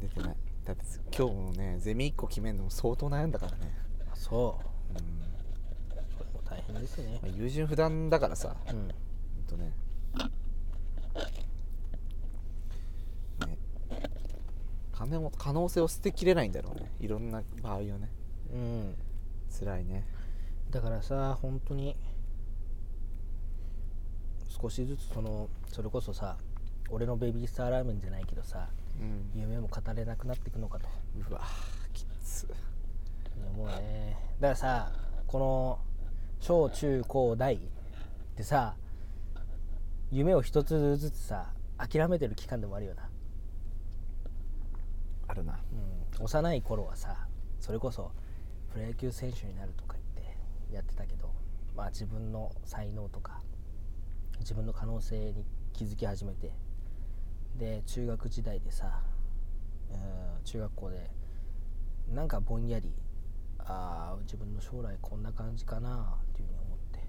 [0.00, 0.36] 出てない。
[0.64, 0.82] だって
[1.16, 3.72] 今日もねゼミ1個決めるのも相当悩んだからね。
[4.14, 4.92] そう。
[4.92, 5.26] うん。
[6.16, 7.18] それも大変ですね。
[7.22, 8.56] まあ優柔不断だからさ。
[8.68, 8.74] うん。
[8.74, 8.90] ほん
[9.46, 9.72] とね。
[13.46, 13.58] ね。
[14.92, 16.90] 可能可能性を捨てきれないんだろうね。
[17.00, 18.10] いろんな場合をね。
[18.52, 18.96] うん。
[19.58, 20.04] 辛いね。
[20.70, 21.96] だからさ本当に
[24.48, 26.36] 少しずつそのそれこそさ
[26.90, 28.68] 俺のベビースターラーメンじゃないけどさ
[29.00, 29.40] うん。
[29.40, 30.86] 夢も語れなくなっていくのかと。
[31.28, 31.42] うわ
[31.92, 32.46] きつ。
[33.56, 34.92] もうねだからさ
[35.26, 35.78] この
[36.40, 37.58] 小中高大っ
[38.36, 38.76] てさ
[40.10, 43.08] 夢を一つずつさ諦めてる期間でもあるよな、
[45.28, 45.60] あるな。
[46.18, 47.26] うん、幼い頃はさ
[47.60, 48.12] それこそ
[48.72, 50.28] プロ野球選手になるとか言っ
[50.70, 51.30] てやってたけど
[51.74, 53.40] まあ自分の才能とか
[54.40, 56.52] 自分の可能性に気づき始めて
[57.58, 59.00] で中学時代でさ
[59.90, 59.94] う
[60.40, 61.10] ん中学校で
[62.12, 62.92] なんかぼんやり
[63.58, 67.00] ああ自分の将来こんな感じかなっていうふうに思って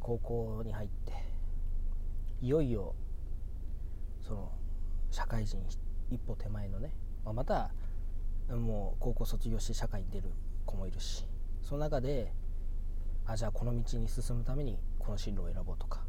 [0.00, 1.12] 高校に入って
[2.40, 2.94] いよいよ
[4.20, 4.52] その
[5.10, 5.58] 社会人
[6.10, 6.94] 一歩手前のね、
[7.24, 7.70] まあ、また
[8.48, 10.30] もう高校卒業して社会に出る
[10.64, 11.26] 子もいるし
[11.62, 12.32] その中で
[13.26, 16.00] あじゃあこの道に進むためにこの進路を選ぼうとか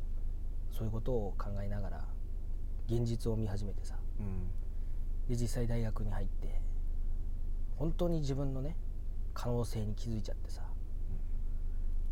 [0.74, 2.05] そういうことを考えながら
[2.88, 3.95] 現実を見始めてさ。
[4.19, 4.49] うん。
[5.30, 6.59] で実際大学に入って
[7.78, 8.76] 本当に自分のね
[9.34, 10.63] 可能性に気づいちゃってさ、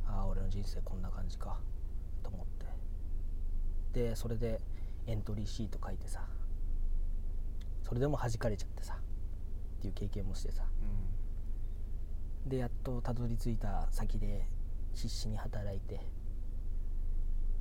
[0.08, 1.60] ああ俺の人生こんな感じか
[2.24, 2.46] と思っ
[3.94, 4.10] て。
[4.10, 4.62] でそれで
[5.08, 6.22] エントリーシート書いてさ。
[7.84, 8.96] それでも弾かれちゃってさ。
[9.80, 10.64] っていう経験もしてさ。
[12.46, 14.48] でやっとたどり着いた先で
[14.94, 16.00] 必死に働いて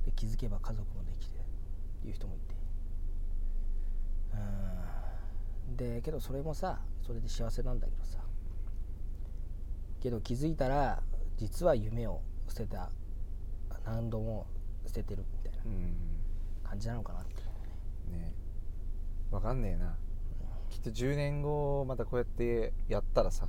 [0.05, 1.41] で気づけば家族もできてっ
[2.01, 2.55] ていう人もいて。
[5.69, 5.77] うん。
[5.77, 8.19] でけどそれもさそれで幸せなんだけどさ。
[10.01, 11.01] けど気づいたら
[11.37, 12.89] 実は夢を捨てた
[13.85, 14.47] 何度も
[14.85, 15.95] 捨ててるみたいなうん。
[16.63, 17.35] 感じなのかなって
[18.11, 18.33] ね。
[19.29, 19.95] わかんねえな。
[20.69, 23.47] きっと10年後またこうやってやったらさ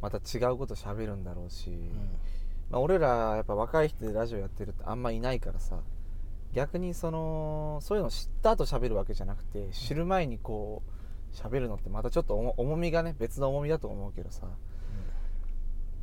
[0.00, 1.70] また違うこと喋るんだろうし、
[2.72, 5.80] まあ、俺らやっぱ若い人でラジオやってるってあんまいないからさ
[6.54, 14.48] 逆にそのそういうの知った後喋るわけじゃなくて知る前にこう喋るのってまたちょっと重重みがね別の重みだと思うけどさ。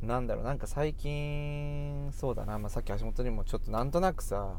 [0.02, 4.54] なんだろうなんか最近そうだな、まあ、さっき橋本にもちょっとなんとなくさ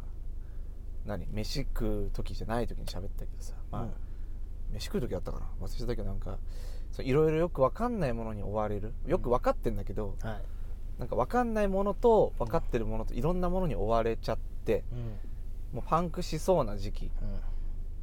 [1.03, 3.55] 何飯食う時じゃない時に喋ったけどさ。
[3.71, 3.91] まあ、うん。
[4.71, 5.47] 飯食う時あったかな。
[5.59, 6.37] 忘れてたけどなんか
[6.99, 8.93] いろいろよく分かんないものに追われる。
[9.07, 10.29] よく分かってんだけど、うん。
[10.29, 10.41] はい
[11.01, 15.77] なんか分かんないものと分かってるものといろんなものに追われちゃってうん。
[15.77, 17.39] もうパンクしそうな時期、うん。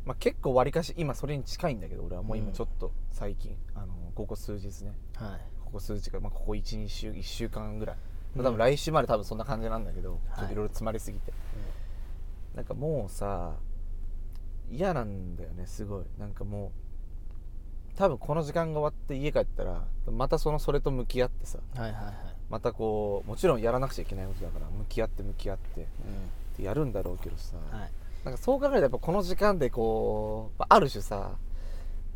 [0.05, 2.24] まあ、結構わりかし今それに近いんだけど俺は。
[2.24, 2.42] もううん。
[2.42, 4.94] 今ちょっと最近、あのここ数日ね。
[5.14, 5.40] はい。
[5.64, 7.96] ここ数日か、まあ、ここ12週1週間ぐらい、
[8.34, 8.44] うん。
[8.44, 10.57] 多分来週まで多分そんな感じなんだけど、はいちょっとい。
[10.57, 11.32] ろいろ詰まりすぎて。
[12.57, 13.55] なんかもうさ
[14.72, 16.05] 嫌なんだよねすごい。
[16.18, 16.70] なんかもう
[17.99, 22.14] 多分この時間が終わって家帰ったらまたそのそれと向き合ってさはいはいはい。
[22.49, 25.84] またこうもちろんやらなくちゃいけないことだから向き合って向き合ってっ
[26.57, 27.90] てやるんだろうけどさ、うんはい。
[28.24, 31.32] なんかそう考えるとやっぱこの時間でこうまあある種さ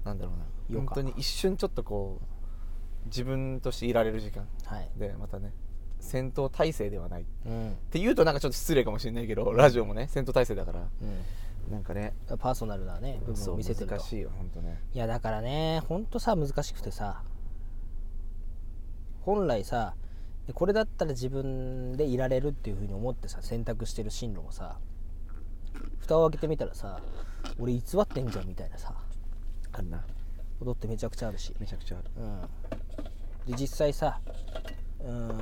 [0.05, 0.33] なんだろ
[0.71, 4.89] うな本当に一瞬ちょっとこう自分としていられる時間はい。
[4.97, 5.53] でまたね
[5.99, 7.23] 戦闘態勢ではない。
[7.23, 7.77] っうん。
[7.91, 10.81] て言うとなんかちょっと失礼かもしれないけどラジオもね戦闘態勢だから。
[10.81, 10.87] うん
[11.71, 12.15] なんかね。
[12.39, 13.97] パーソナルなね部分を見せてると。
[13.97, 14.81] 難しいよ本当ね。
[14.93, 17.23] いやだからねほんとさ難しくてさ。
[19.23, 19.95] 本来さ
[20.55, 24.79] これだったら自分でいられるっていうふうに思ってさ選択してる進路もさ
[26.01, 27.01] 蓋を開けてみたらさ
[27.59, 28.95] 俺偽ってんじゃんみたいなさ。
[29.73, 30.05] あるな。
[30.59, 32.11] ことってめちゃくちゃあるし、めちゃくちゃある。
[33.47, 34.21] うん、で実際さ
[35.01, 35.33] うーん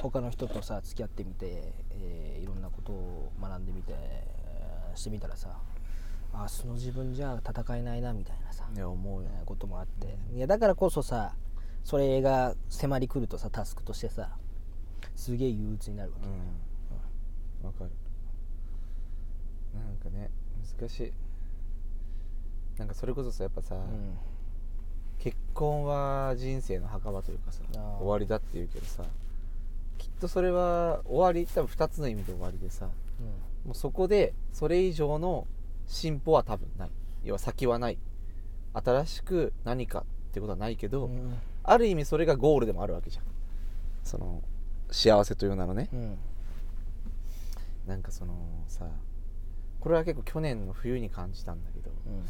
[0.00, 4.27] 他の人とさ付き合ってみて、えーいろんなことを学んでみてえー
[4.98, 5.56] してみたらさ
[6.34, 9.30] あその自分じゃ戦えないなみたいなさ、ね思うよ。
[9.32, 10.18] えーこともあって。
[10.34, 11.34] いやだからこそさ
[11.84, 14.36] それが迫り来るとさタスクとしてさ
[15.16, 17.66] すげえ憂鬱になるわけ、うん。
[17.66, 17.90] わかる。
[19.74, 20.30] なんかね
[20.78, 21.12] 難しい。
[22.78, 24.18] なんかそれこそさやっぱさ、うん。
[25.18, 29.02] 結婚は人生の墓場というかさ終わりだって言うけどさ
[29.96, 32.88] きっとそれは終わり多分2つの意味で終わりでさ
[33.68, 35.46] もうそこでそれ以上の
[35.86, 36.90] 進歩は多分ない。
[37.22, 37.98] 要は先はない。
[38.72, 41.16] 新しく何かってことはないけど、うん。
[41.16, 43.24] うんある意味それがゴールでもあるわけじゃん。
[44.02, 44.42] その
[44.90, 45.90] 幸せという名のね。
[45.92, 46.18] うん。
[47.86, 48.32] なんかその
[48.68, 48.86] さ
[49.78, 52.24] これは結構去年の冬に感じたんだけど、うん。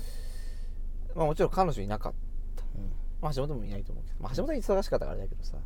[1.14, 2.12] まあ、もちろん彼女いなかっ
[2.56, 2.90] た、うん。
[3.22, 5.56] まあ、橋本もいないと思うけど、まあ、橋本は忙しかったからあれだけどさ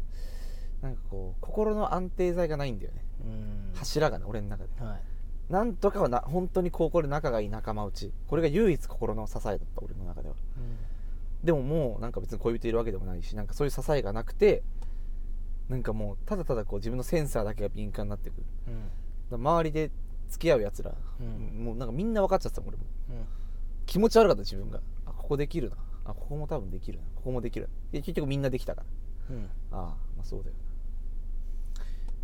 [0.82, 3.04] なんかこう心の安定剤がないんだよね。
[3.24, 3.72] うん。
[3.74, 4.70] 柱がね俺の中で。
[4.84, 5.11] はい
[5.52, 8.10] なんとかはな本当に高校で仲がいい仲間内。
[8.26, 10.34] これが唯一心の支えだった俺の中では。
[11.44, 14.62] でももうなんか別に恋人いるわけでもないしなんかそういう支えがなくて
[15.68, 18.44] なんかもうただただこう自分のセンサーだけが敏感になってくる。
[19.30, 19.44] うん。
[19.44, 19.90] 周りで
[20.30, 21.64] 付き合うやつら、うん。
[21.64, 22.84] もうなんかみんな分かっちゃってた俺も。
[23.10, 23.26] うん。
[23.84, 24.80] 気持ち悪かった自分が。
[25.04, 25.76] あここできるな。
[26.06, 27.04] あここも多分できるな。
[27.16, 27.68] ここもできる。
[27.90, 28.84] で結局みんなできたか
[29.28, 29.36] ら。
[29.36, 29.44] うん。
[29.44, 29.78] ああ
[30.16, 30.72] まあそうだよな。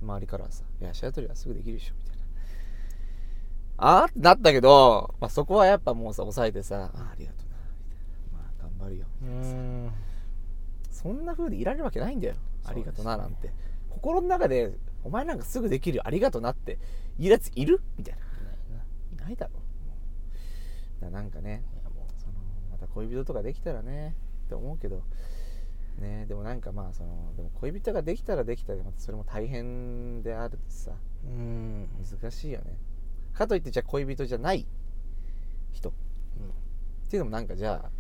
[0.00, 2.17] 周りからはさ「いや白鳥はすぐできるでしょ」みたいな
[3.78, 9.92] ああってなったけど、まあ、そこはやっぱもうさ抑えてさ「あありがとうな」みたいな「まあ頑張るよ」うみたいなさん。
[10.90, 12.34] そんな風でいられるわけないんだよ。
[12.64, 13.52] ありがとうななんて、
[13.88, 14.72] 心の中で
[15.04, 16.02] 「お前なんかすぐできるよ。
[16.04, 16.78] ありがとうな」って。
[17.18, 17.80] 言うやついる？
[17.96, 18.20] みたいな。
[19.12, 19.60] いないだろ。
[21.06, 21.62] もなんかね
[22.18, 22.32] その
[22.70, 24.16] また恋人とかできたらね
[24.46, 25.02] って思うけど。
[25.98, 30.92] ねでもなんかまあそのでも恋人ができたらできたでまたそれも大変であるしさ。
[31.24, 31.88] ううん。
[32.20, 32.76] 難しいよね
[33.38, 34.66] かといってじゃあ恋人じゃない
[35.72, 35.90] 人。
[35.90, 35.92] っ
[37.10, 37.90] ていうのもなんかじゃあ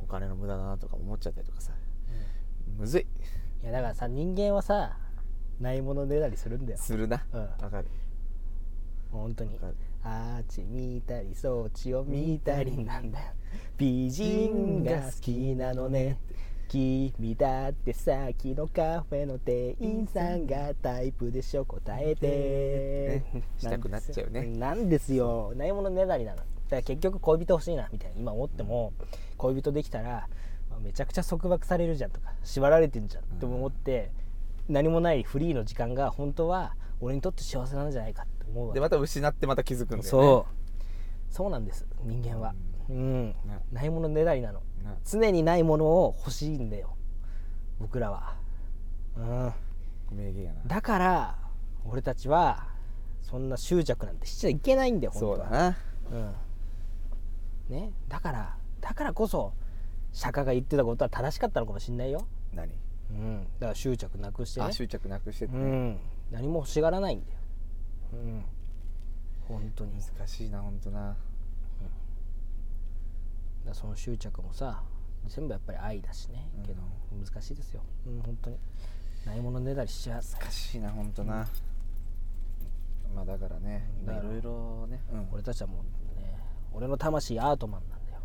[0.00, 1.72] お金の無駄だなとか思っちゃったりとかさ。
[2.76, 3.06] むずい。
[3.62, 4.98] いやだからさ人間はさ
[5.60, 6.78] ないものねだりするんだよ。
[6.78, 7.24] するな。
[7.32, 7.40] うん。
[7.40, 7.86] わかる。
[9.12, 9.54] 本当に。
[9.54, 9.76] わかる。
[10.02, 13.24] あっち見たりそっちを見たりなんだよ。
[13.78, 16.18] 美人が好きなのね
[16.68, 23.42] 君だってさっきのカフェの店員さんがタイプでしょ答えて、ね。
[23.58, 24.44] したくなっちゃうね。
[24.46, 25.52] なんですよ。
[25.56, 26.38] ないものねだりなの。
[26.38, 28.92] だから結局恋人欲しいなみたいな今思っても
[29.36, 30.28] 恋人できたら
[30.70, 34.10] まあめちゃくちゃ束縛されるじゃんとか縛られてんじゃんって思って、
[34.68, 40.08] 何もないフリーの時間が本当は俺にとって幸せなんじゃないかって思うでまた失ってまた気づくんだよね。
[40.08, 41.32] そう。
[41.32, 42.50] そうなんです人間は。
[42.50, 43.34] うん、ね
[43.72, 44.60] ないものねだりなの。
[44.84, 44.96] な。
[45.04, 46.96] 常にないものを欲しいんだよ。
[47.80, 48.36] 僕らは。
[49.16, 49.52] うん。
[50.12, 50.60] 名言やな。
[50.66, 51.38] だから
[51.84, 52.68] 俺たちは
[53.22, 55.36] そんな執着なんてしちゃいけないんだよ本当は。
[55.36, 55.76] そうだな。
[57.68, 57.76] うん。
[57.76, 57.92] ね。
[58.08, 59.52] だからだからこそ
[60.12, 62.26] 釈迦が言ってたことは正しかったのかもしんないよ。
[62.52, 62.70] 何？
[63.10, 63.44] うん。
[63.58, 64.66] だから執着なくしてね。
[64.66, 65.98] あ執着なくしてねうん。
[66.30, 67.38] 何も欲しがらないんだよ。
[68.12, 68.44] うん。
[69.48, 69.92] 本当に。
[69.92, 71.16] 難しいなほんとな
[73.64, 74.82] だその執着もさ
[75.26, 76.50] 全部やっぱり愛だしね。
[76.58, 76.62] うん。
[76.64, 77.82] けど難しいですよ。
[78.06, 78.56] うん本当に。
[79.26, 80.22] ないものねだりしちゃう。
[80.22, 81.48] 難しいなほんとな
[83.14, 85.00] まあだからねいろいろね。
[85.12, 85.28] うん。
[85.32, 85.84] 俺たちはも
[86.16, 86.38] うね
[86.72, 88.20] 俺の魂アートマンなんだよ。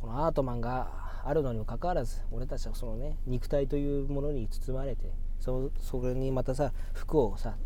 [0.00, 7.56] このアートマンがあるのにもかかわらず俺たちはそのね肉体というものに包まれてそそれにまたさ服をさ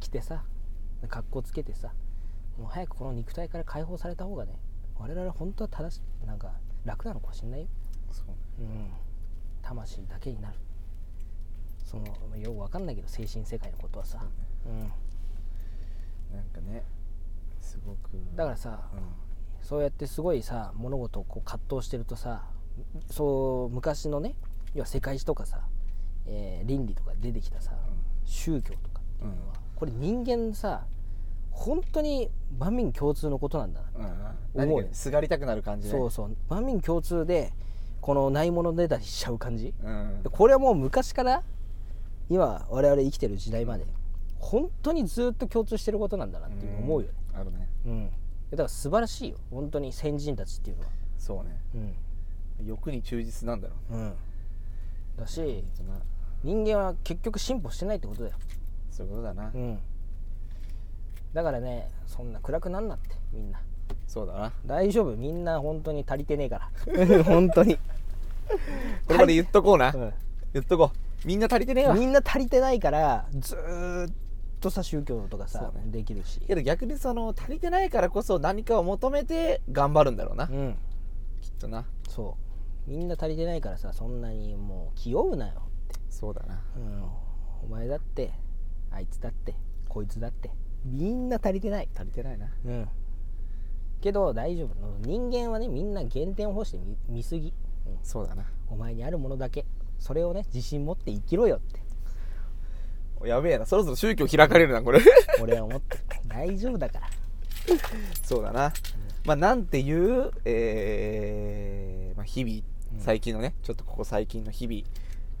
[0.00, 0.44] 着てさ
[1.08, 1.92] 格好つけてさ
[2.58, 4.58] もう早くこの肉体から解放された方がね
[4.98, 6.52] 我々は本当は正しなんか
[6.84, 7.66] 楽なのかもしれないよ。
[8.10, 8.34] そうね。
[8.60, 8.90] うん、
[9.62, 10.54] 魂だけになる。
[11.84, 14.22] そのまあよくわかんないけど精神世界のことはさ、
[14.66, 14.80] うん、
[16.36, 16.84] なんかね
[17.60, 19.00] すごくだからさ、うん。
[19.60, 22.44] そうやってすごいさ物事をこう葛藤してるとさ
[23.10, 24.34] そう昔のね
[24.74, 25.60] 要は世界史とかさ、
[26.26, 27.72] えー倫理とか出てきたさ、
[28.24, 30.86] 宗教とかっていうのは、これ人間さ
[31.50, 34.10] 本当に万民共通のことなんだな、うんうん。
[34.10, 34.27] 思
[34.92, 35.92] すがりたくなる感じね。
[35.92, 36.36] そうそう。
[36.48, 37.52] 万民共通で
[38.00, 40.22] このないものねだりしちゃう感じ、うん。
[40.22, 41.42] でこれはもう昔から
[42.30, 43.84] 今我々生きてる時代まで
[44.38, 47.68] 本当にずっと共通してることなんだなっていう思うよね、あるね。
[47.86, 48.10] うん。
[48.50, 49.36] だから素晴らしいよ。
[49.50, 50.88] 本当に先人たちっていうのは。
[51.18, 51.60] そうね。
[51.74, 51.78] う
[52.62, 52.66] ん。
[52.66, 53.98] 欲に忠実なんだろうね。
[53.98, 54.14] うん。
[55.18, 55.64] だし
[56.44, 58.36] 人間は結局進歩してないってことだよ。
[58.90, 59.50] そういうことだな。
[59.52, 59.78] うん。
[61.34, 63.60] だからねそんな暗くなんなってみんな
[64.08, 64.52] そうだな。
[64.64, 65.14] 大丈夫。
[65.14, 67.22] みんな本当に足りてねえから。
[67.24, 69.92] 本当に、これまで言っとこうな。
[69.94, 70.12] うん。
[70.54, 71.26] 言っとこう。
[71.28, 71.94] みんな足りてねえわ。
[71.94, 74.12] みんな足りてないからずーっ
[74.60, 75.92] とさ宗教とかさ、そうね。
[75.92, 76.40] できるし。
[76.40, 80.76] けど逆にその足りてないからこそ何かを求めて頑張るんだろうな、うん。
[81.42, 81.84] きっとな。
[82.08, 82.36] そ
[82.86, 82.90] う。
[82.90, 86.62] みんな足りてないからさそんなにもう気負うなよって、そうだな。
[86.76, 87.04] うん、
[87.64, 88.32] お前だって
[88.90, 89.54] あいつだって
[89.86, 90.50] こいつだって。
[90.86, 91.88] みんな足りてない。
[91.94, 92.48] 足りてないな。
[92.64, 92.88] うん
[94.00, 94.74] けど大丈夫。
[95.00, 97.52] 人間はねみんな減点を欲して見見すぎ、
[97.86, 97.98] うん。
[98.02, 98.44] そうだな。
[98.68, 99.64] お前にあるものだけ。
[99.98, 101.80] それをね自信持って生きろよって。
[103.28, 103.66] やべえな。
[103.66, 105.00] そろそろ宗教開かれるなこれ。
[105.40, 106.04] 俺は思ってる。
[106.28, 107.08] 大丈夫だから。
[108.22, 108.72] そうだな、
[109.24, 112.62] まあなんていう、えーまあ、日々
[112.94, 113.00] うん。
[113.00, 114.82] 最近のね、ちょっとここ最近の日々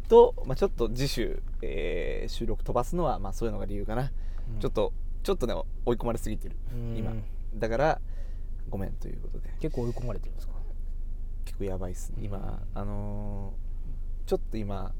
[0.08, 4.10] と、まあ、ちょっと次週、えー収録飛ばすのは、まあ、そういうのが理由かな、
[4.54, 4.60] うん。
[4.60, 4.92] ちょっと
[5.22, 5.54] ちょっとね
[5.86, 6.56] 追い込まれすぎてる。
[6.72, 6.96] うん。
[6.96, 7.12] 今。
[7.54, 8.00] だから
[8.68, 9.50] ごめんということで。
[9.60, 10.54] 結構追い込まれてるんですか？
[11.44, 12.24] 結構やばいっすね。
[12.24, 12.38] 今、
[12.74, 12.80] うん。
[12.80, 13.68] あのー
[14.28, 14.92] ちょっと今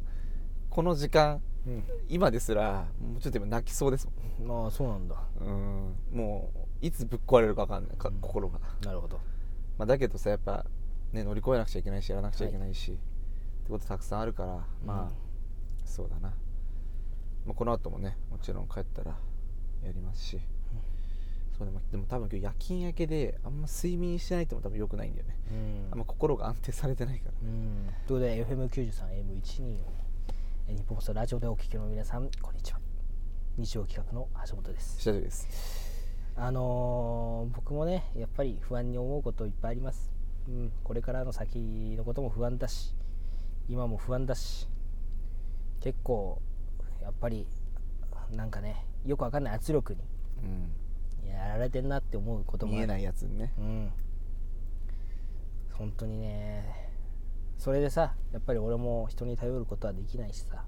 [0.70, 1.84] この時間うん。
[2.08, 4.08] 今ですらもうちょっと今泣きそうです
[4.40, 4.64] もん。
[4.64, 5.16] ああそうなんだ。
[5.40, 5.94] うん。
[6.12, 8.20] もういつぶっ壊れるか分かんないかうん。
[8.20, 9.20] 心が、なるほど。
[9.76, 10.64] まあ、だけどさやっぱ
[11.12, 13.00] ね乗り越えなくちゃいけないしやらなくちゃいけないし、って
[13.68, 15.14] ことたくさんあるからまあ、
[15.84, 16.30] そうだな、
[17.44, 19.16] まあ、この後もねもちろん帰ったら
[19.84, 20.40] やりますし、
[21.58, 25.92] そうでもでも多分今日夜勤明けであんま睡眠してないっても多分良くないんだよね、うん。
[25.92, 27.32] あんま心が安定されてないから。
[27.42, 27.88] うん。
[28.06, 29.92] ということで FM93M12 を
[30.68, 32.78] えー日本放送ラジオでお聞きの皆さんこんにちは。
[33.56, 35.00] 日曜企画の橋本です。
[35.00, 35.48] 下地です。
[36.36, 40.12] あのー僕もねやっぱり不安に思うこといっぱいあります、
[40.48, 41.58] うん、これからの先
[41.96, 42.94] のことも不安だし
[43.68, 44.68] 今も不安だし
[45.80, 46.40] 結構
[47.02, 47.48] やっぱり
[48.30, 50.00] なんかねよくわかんない圧力に
[50.44, 50.70] うん
[51.26, 53.52] やられてんなって思うことも見えないやつにね。
[53.58, 53.92] うん、
[55.72, 56.90] 本当にね。
[57.58, 60.64] それでさやっぱり俺も人に頼ることはできないしさ。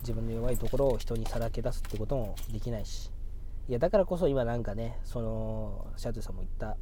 [0.00, 3.10] 自分の弱いところを人にさらけ出すってこともできないし。
[3.68, 6.76] いやだからこそ今なんかねそのシャトゥさんも言った。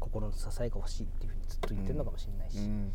[0.00, 2.64] 心の支えが欲しいっていうふうにずっと言ってるのかもしれないし、うん。
[2.64, 2.92] うん。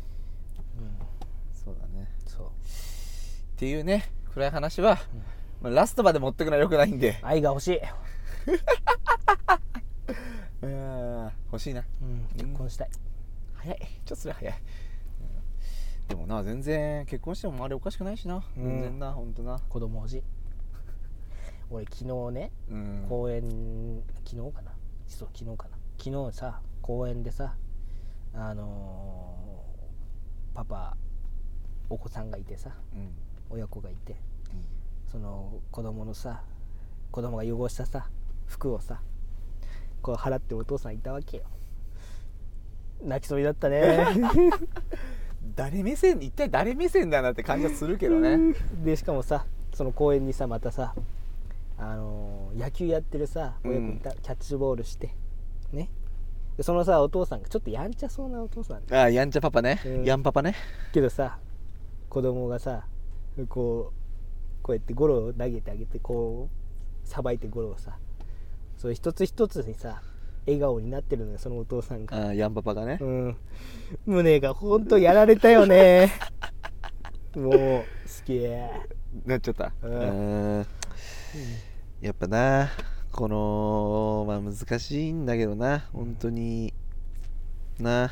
[1.52, 2.08] そうだね。
[2.24, 2.46] そう。
[2.46, 2.50] っ
[3.56, 4.98] ていうね暗い話は、
[5.60, 7.18] まあ、ラストまで持ってくのはよくないんで。
[7.22, 7.80] 愛が欲しい、
[10.62, 11.84] うん欲しいな。
[12.00, 12.90] うん、結婚したい、
[13.54, 13.78] 早い。
[13.78, 16.08] ちょっとそれ早い、うん。
[16.08, 18.64] でもな全然結婚しても周りおかしくないしな、うん。
[18.64, 19.58] 全然なほんとな。
[19.68, 20.22] 子供欲しい。
[21.70, 23.06] 俺昨日ねうん。
[23.08, 24.72] 公園昨日かな？
[25.06, 25.76] そう昨日かな？
[25.98, 27.54] 昨日さ公園でさ
[28.32, 30.96] あのーパパ
[31.88, 33.12] お子さんがいてさうん。
[33.50, 34.12] 親子がいて。
[34.12, 34.29] うん
[35.10, 36.42] その子供のさ
[37.10, 38.06] 子供が汚したさ
[38.46, 39.00] 服をさ
[40.02, 41.44] こう払ってお父さんいたわけよ。
[43.02, 44.06] 泣きそうになったね。
[45.56, 48.54] 誰目線一体誰目線だなって感じはするけどね。
[48.84, 50.94] でしかもさその公園にさまたさ
[51.78, 55.14] あのー野球やってるさ親子いた、キャッチボールして
[55.72, 55.88] ね。
[56.56, 58.94] でそのさお父さんがちょっとやんちゃそうなお父さん。
[58.94, 60.04] ああやんちゃパパね、うん。
[60.04, 60.54] やんパパね。
[60.92, 61.38] けどさ
[62.08, 62.86] 子供がさ
[63.48, 63.99] こう
[64.62, 66.48] こうやってゴロを投げてあげてこ
[67.04, 67.98] うさばいてゴロをさ
[68.76, 70.02] そう一つ一つにさ
[70.46, 72.16] 笑顔になってるのよそのお父さんが。
[72.16, 72.98] ああやんパパがね。
[73.00, 73.36] うん。
[74.06, 76.12] 胸がほんとやられたよね。
[77.36, 77.84] もう好
[78.24, 78.40] き
[79.26, 79.72] なっちゃった。
[79.82, 80.58] うん。
[80.58, 80.66] うん
[82.00, 82.70] やっぱな
[83.12, 86.72] このまあ難しいんだけどな本当に
[87.78, 88.10] な。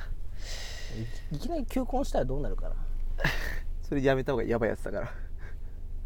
[1.33, 2.75] いいきなり求婚したらどうなるかな。
[3.83, 5.13] それやめた方がやばいやつだから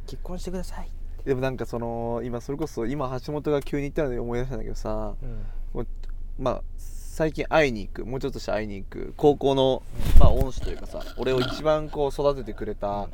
[0.07, 0.89] 結婚してください、
[1.25, 5.27] でもなんかその今それこそ今橋本が急に言ったので思い出したんだけどさう
[5.81, 5.87] ん。
[6.39, 8.07] まあ最近会いに行く。
[8.07, 9.13] もうちょっとして会いに行く。
[9.19, 9.83] 高校の、
[10.19, 13.09] まあ、恩師というかさ俺を一番こう育ててくれた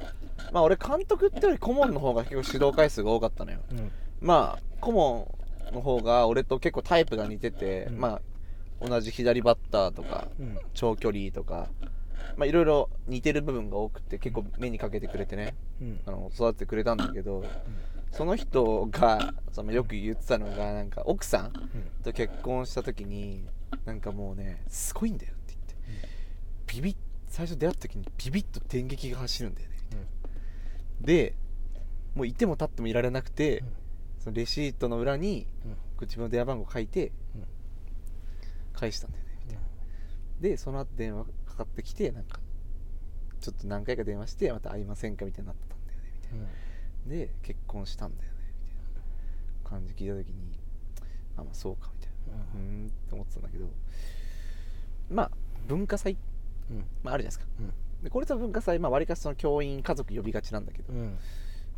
[0.52, 3.58] まあ俺監督ってより顧問の方が結構指導回数が多かったのよ。
[3.72, 3.90] うん。
[4.20, 5.34] まあ顧問
[5.72, 7.98] の方が俺と結構タイプが似てて、うん。
[7.98, 8.20] ま
[8.82, 10.58] あ同じ左バッターとかうん。
[10.74, 11.68] 長距離とか
[12.36, 15.54] まあいろいろ似てる部分が多くて結構目にかけてくれてね。
[15.80, 16.00] うん。
[16.06, 17.44] あの育ててくれたんだけど
[18.12, 21.52] その人がそのよく言ってたのがなんか奥さん
[22.02, 23.44] と結婚した時に
[23.84, 26.74] なんかもうねすごいんだよって言って。
[26.74, 26.96] ビビッ
[27.28, 29.76] 最初出会った時にビビッと電撃が走るんだよね。
[31.00, 31.34] で
[32.14, 33.66] もういても立ってもいられなくて、うん。
[34.18, 35.76] そのレシートの裏にうん。
[36.00, 37.44] 自分の電話番号書いてうん。
[38.72, 39.62] 返したんだよねみたいな。
[40.40, 41.26] でその後電話
[41.58, 42.38] かかってきてなんか
[43.40, 46.44] ちょっと何回か電話してまた会いませんかみたいになったんだよねみたいな。
[46.44, 47.10] うん。
[47.10, 48.76] で結婚したんだよねみたい
[49.64, 50.58] な感じ聞いた時に
[51.36, 52.44] あまあそうかみたいな。
[52.54, 53.66] うーんって思ってたんだけど
[55.10, 55.30] まあ
[55.66, 56.16] 文化祭、
[56.70, 56.84] うん。
[57.02, 57.46] まあ、あるじゃないですか。
[57.60, 57.72] うん。
[58.04, 61.18] でこれと文化祭まあわりかしその教員家族呼びがちなんだけど、まうん。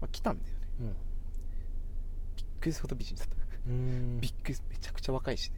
[0.02, 0.66] あ、来たんだよね。
[0.80, 0.86] うん。
[2.36, 3.36] びっくりするほど美人だった。
[3.66, 4.20] うん。
[4.20, 5.56] びっくりすめちゃくちゃ若いしね。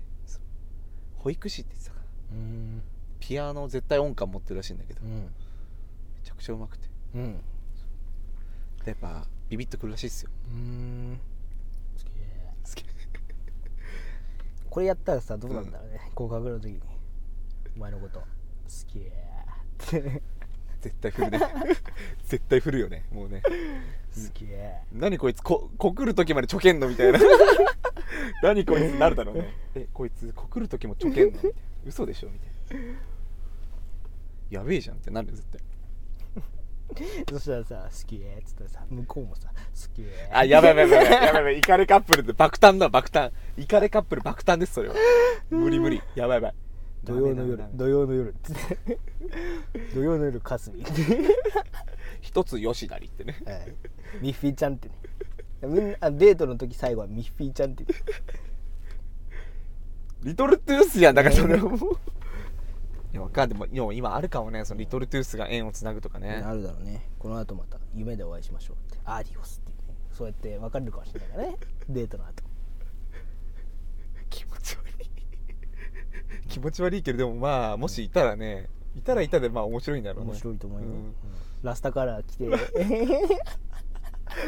[1.17, 2.37] 保育士って言ってたから。
[2.37, 2.83] うん
[3.23, 5.01] ピアノ絶対音感持ってるらしいんだけど。
[5.03, 5.29] めうん。
[6.25, 6.89] ちゃくちゃうまくて。
[7.15, 7.37] うん。
[8.85, 10.31] でやっぱビビッとくるらしいっすよ。
[10.51, 11.21] うん。
[11.97, 12.53] すげえ。
[12.65, 12.85] 好き
[14.69, 16.01] これやったらさどうなんだろうね。
[16.17, 16.81] 合格の時に
[17.77, 18.19] お前のこと。
[18.19, 18.27] 好
[18.89, 19.03] きっ
[19.79, 20.23] て。
[20.81, 21.41] 絶対振るね。
[22.27, 23.05] 絶対振るよね。
[23.13, 23.41] もうね。
[23.43, 24.47] 好き
[24.93, 27.21] 何こいつこ告る時までちょけんのみたいな。
[28.43, 29.55] 何こいつなるだろうね。
[29.77, 31.57] えこいつ告る時もちょけんのみたいな。
[31.87, 33.12] 嘘でしょみたいな
[34.53, 35.61] やべえじゃんってなるよ絶対。
[37.31, 39.55] そしたらさ好きっつったらさ向こうもさ好
[39.95, 43.33] きあやばいやばいやばいやばいやばいイカレカップルって爆誕だ爆誕。
[43.57, 44.95] イカレカップル爆誕ですそれは。
[45.49, 46.03] 無理無理。
[46.15, 46.55] やばいやばい。
[47.03, 48.99] 土曜の夜土曜の夜っつって。
[49.95, 50.85] 土曜の夜かすみ
[52.21, 53.43] 一つよしなりってね。
[53.47, 53.75] はい。
[54.21, 54.95] ミッフィーちゃんってね。
[55.63, 57.87] みんなあデートの時最後はミッフィーちゃんって。
[60.25, 61.99] リトルトゥースやんだからそれはもう
[63.13, 64.65] いやわかんでも今あるかもね。
[64.65, 66.43] そのリトルトゥースが縁をつなぐとかね。
[66.45, 67.11] あるだろうね。
[67.19, 68.99] この後また夢でお会いしましょうって。
[69.05, 69.95] アーディオスっていうね。
[70.11, 71.57] そうやって別れるかもしれないからね。
[71.91, 72.43] デートの後。
[74.31, 75.11] 気持ち悪い。
[76.49, 80.31] 気持ち悪いけどでもまあもしいたらねいたらいたでまあ面白いんだろうね。
[80.31, 80.91] 面白いと思うよ、ん。
[80.91, 81.15] うん。
[81.63, 82.49] ラスタカラー着て。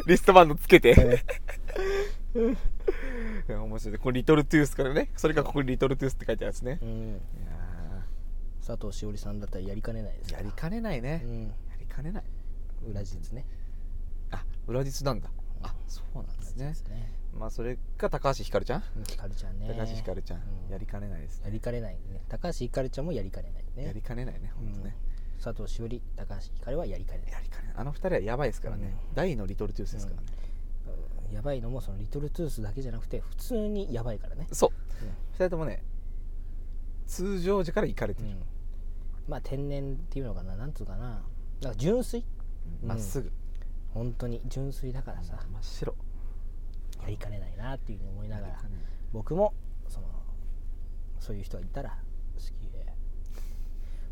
[0.07, 1.23] リストバンドつけて。
[3.49, 3.93] 面白い。
[3.93, 5.11] ねこれリトルトゥースからね。
[5.17, 6.79] それがここにリトルトゥースって書いてあるやつね。
[6.83, 6.89] うん。
[6.89, 7.13] い
[7.47, 7.54] や
[8.67, 11.43] 佐藤しおりさんだったらやりかねないですやりかねないね、うん。
[11.43, 11.49] や
[11.79, 12.25] りかねない。
[12.89, 13.45] 裏実ね。
[14.31, 15.29] あ裏実なんだ。
[15.63, 16.75] あそうなんですね。
[16.95, 17.13] ね。
[17.39, 19.69] まあそれが高橋ひかるちゃん、うんひかるちゃんね。
[19.69, 20.73] 高橋ひかるちゃん、うん。
[20.73, 21.47] やりかねないですね。
[21.47, 22.23] やりかねないね。
[22.29, 23.85] 高橋ひかるちゃんもやりかねないね。
[23.85, 24.97] やりかねないね本当ね、
[25.43, 27.33] 佐藤栞里高橋ひかるはやりかねない。
[27.33, 30.27] やりかねないあの二人はやばいですからね、大のリトルトゥースですからね、
[31.33, 35.05] やばいのもそのリトルトゥースだけじゃなくて普通にやばいからね、そう。
[35.05, 35.09] うん。
[35.33, 35.83] 二人ともね
[37.07, 38.29] 通常時から行かれてる。
[38.29, 38.43] うん
[39.29, 41.23] まあ天然っていうのかななんつうかな。
[41.61, 42.25] だから純粋？
[42.83, 42.89] うん。
[42.89, 43.33] ま、っすぐ。
[43.93, 45.39] 本当に純粋だからさ。
[45.53, 45.95] 真っ白。
[47.03, 48.61] やりかねないなっていうふうに思いながら。
[49.13, 49.55] 僕も
[49.89, 50.09] その
[51.21, 52.65] そういう人がいたら好き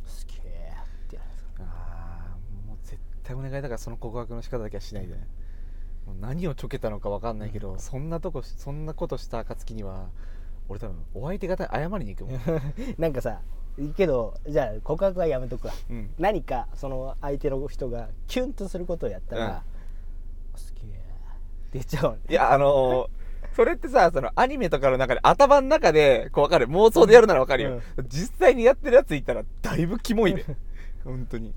[0.04, 5.26] 好きってやるんですかあーもう絶対お願いだからその告白の仕方だけはしないでね。
[6.06, 10.08] もう何をちょけたのか分かんないけど、そんなとこしそんなことした暁には
[10.68, 12.40] 俺多分お相手方に謝りに行くもん、
[12.98, 13.40] なんかさ
[13.96, 15.74] けどじゃあ告白はやめとくわ。
[15.90, 19.52] うん、何かその相手の人がキュンとすることをやったら、うん。
[19.52, 19.60] 好
[20.74, 20.98] きって
[21.72, 23.08] 言っちゃういやあのー
[23.54, 26.66] それってさそのアニメとかの中で頭の中でこう分かる。
[26.68, 30.44] 妄想でやるなら分かるよ、実際にやってるやついたらだいぶキモいで
[31.04, 31.52] 本当に。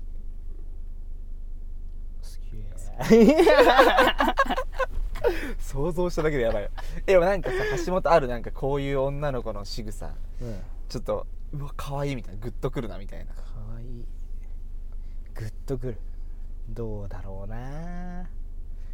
[2.22, 3.34] 好き
[5.58, 6.62] 想像しただけでやばい。
[6.64, 6.70] よ
[7.06, 10.12] えでもなんかさ橋本あるなんかこういう女の子の仕草。
[10.40, 10.58] うん。
[10.88, 11.26] ちょっと
[11.58, 13.34] うわ可愛いみたいなグッとくるなみたいな。
[13.34, 13.42] か
[13.72, 13.84] わい。
[13.84, 14.04] い
[15.34, 15.98] グッとくる。
[16.68, 18.28] どうだろうな。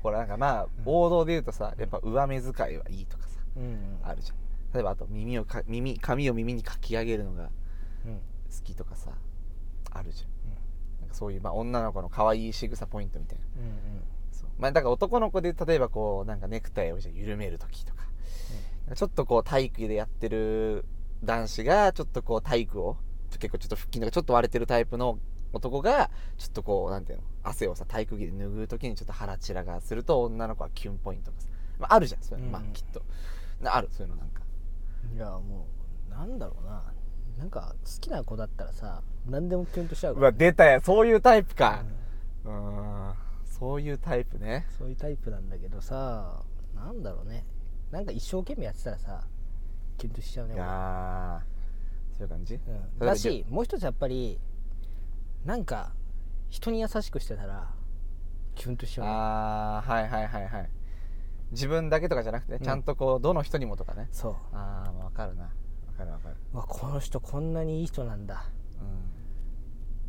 [0.03, 4.37] ほらなんかまあ王道で言うとさやっぱ上目遣いはいいとかさうんあるじゃん。
[4.75, 7.51] 例えばあと耳をか耳髪を耳にかき上げるのが
[8.05, 8.17] うん。
[8.17, 8.21] 好
[8.65, 9.11] きとかさ
[9.91, 10.31] あるじゃん。
[11.01, 13.45] なんかそういう、まあ、女の子の可愛い仕草ポイントみたいな。
[13.57, 14.03] うんうん。
[14.31, 14.49] そう。
[14.59, 18.03] まあだから男の子で例えばこうなんかネクタイをじゃあ緩める時とか
[18.95, 20.85] ちょっとこう体育でやってる
[21.23, 22.97] 男子がちょっとこう体育を
[23.31, 25.19] 結構ちょっと腹筋とかちょっと割れてるタイプの
[25.53, 31.49] 男がちょっとこうなんていうの汗をさ体育着で拭う時にちょっと腹チラがすると女の子はキュンポイントがさ、
[31.79, 32.73] まあ、あるじゃんそういうの、まあうん。
[32.73, 33.03] きっと。
[33.61, 34.43] なあるそういうのなんか。
[35.15, 35.67] いやも
[36.09, 36.83] うなんだろうな。
[37.39, 40.29] なんか好きな子だったらさ何でもキュンとしちゃうから。
[40.29, 41.85] うわ出たやそういうタイプか。
[42.45, 42.53] うー
[43.13, 43.15] ん。
[43.45, 44.67] そういうタイプね。
[44.79, 46.43] そういうタイプなんだけどさ
[46.75, 47.45] なんだろうね。
[47.91, 49.25] なんか一生懸命やってたらさ
[50.03, 52.77] キュンとしちゃうねいやーそういう感じ、俺。
[52.77, 54.41] うん、だしもう一つやっぱり
[55.45, 55.93] なんか
[56.49, 57.71] 人に優しくしてたら
[58.57, 59.13] キュンとしちゃうね。
[59.13, 60.71] ああはいはいはいはい。
[61.53, 62.59] 自分だけとかじゃなくて、ん。
[62.59, 64.09] ちゃんとこうどの人にもとかね。
[64.11, 64.35] そう。
[64.53, 65.51] ああ分かるな。
[65.87, 66.37] 分かる分かる。
[66.53, 68.47] うわこの人こんなにいい人なんだ。
[68.81, 68.89] うん。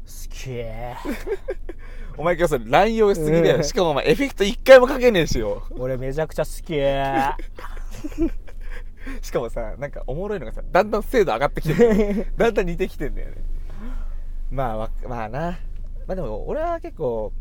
[0.06, 0.96] 好きー
[2.18, 3.64] お前今日それ乱用しすぎだよ、うん。
[3.64, 5.62] しかもお前エフェクト一回もかけねえしよ。
[5.78, 7.36] 俺めちゃくちゃ好きー
[9.22, 13.44] しかもさなんかおもろいのがさだんだん精度上がってきてる だんだん似てきてんだよね。
[14.52, 15.60] まあわまあな。
[16.08, 17.34] まあでも俺は結構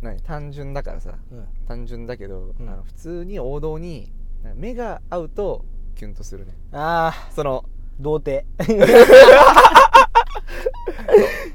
[0.00, 1.18] 何単純だからさ。
[1.30, 1.46] うん。
[1.66, 2.68] 単純だけど、うん。
[2.68, 4.12] あの普通に王道に
[4.54, 6.54] 目が合うとキュンとするね。
[6.72, 7.64] ああその
[8.00, 8.46] 童貞。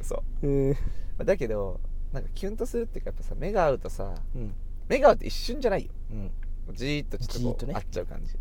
[0.02, 0.70] そうう。
[0.72, 0.72] ん。
[0.72, 0.78] ま
[1.20, 1.80] あだけど
[2.12, 4.54] なんかキュンとするっていうかやっぱさ目が合うとさうん。
[4.88, 5.92] 目が合うって一瞬じゃないよ。
[6.12, 6.32] うん。
[6.76, 8.36] じーっとちょっとこう合っちゃう感じ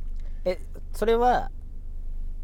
[0.44, 0.58] え
[0.92, 1.50] それは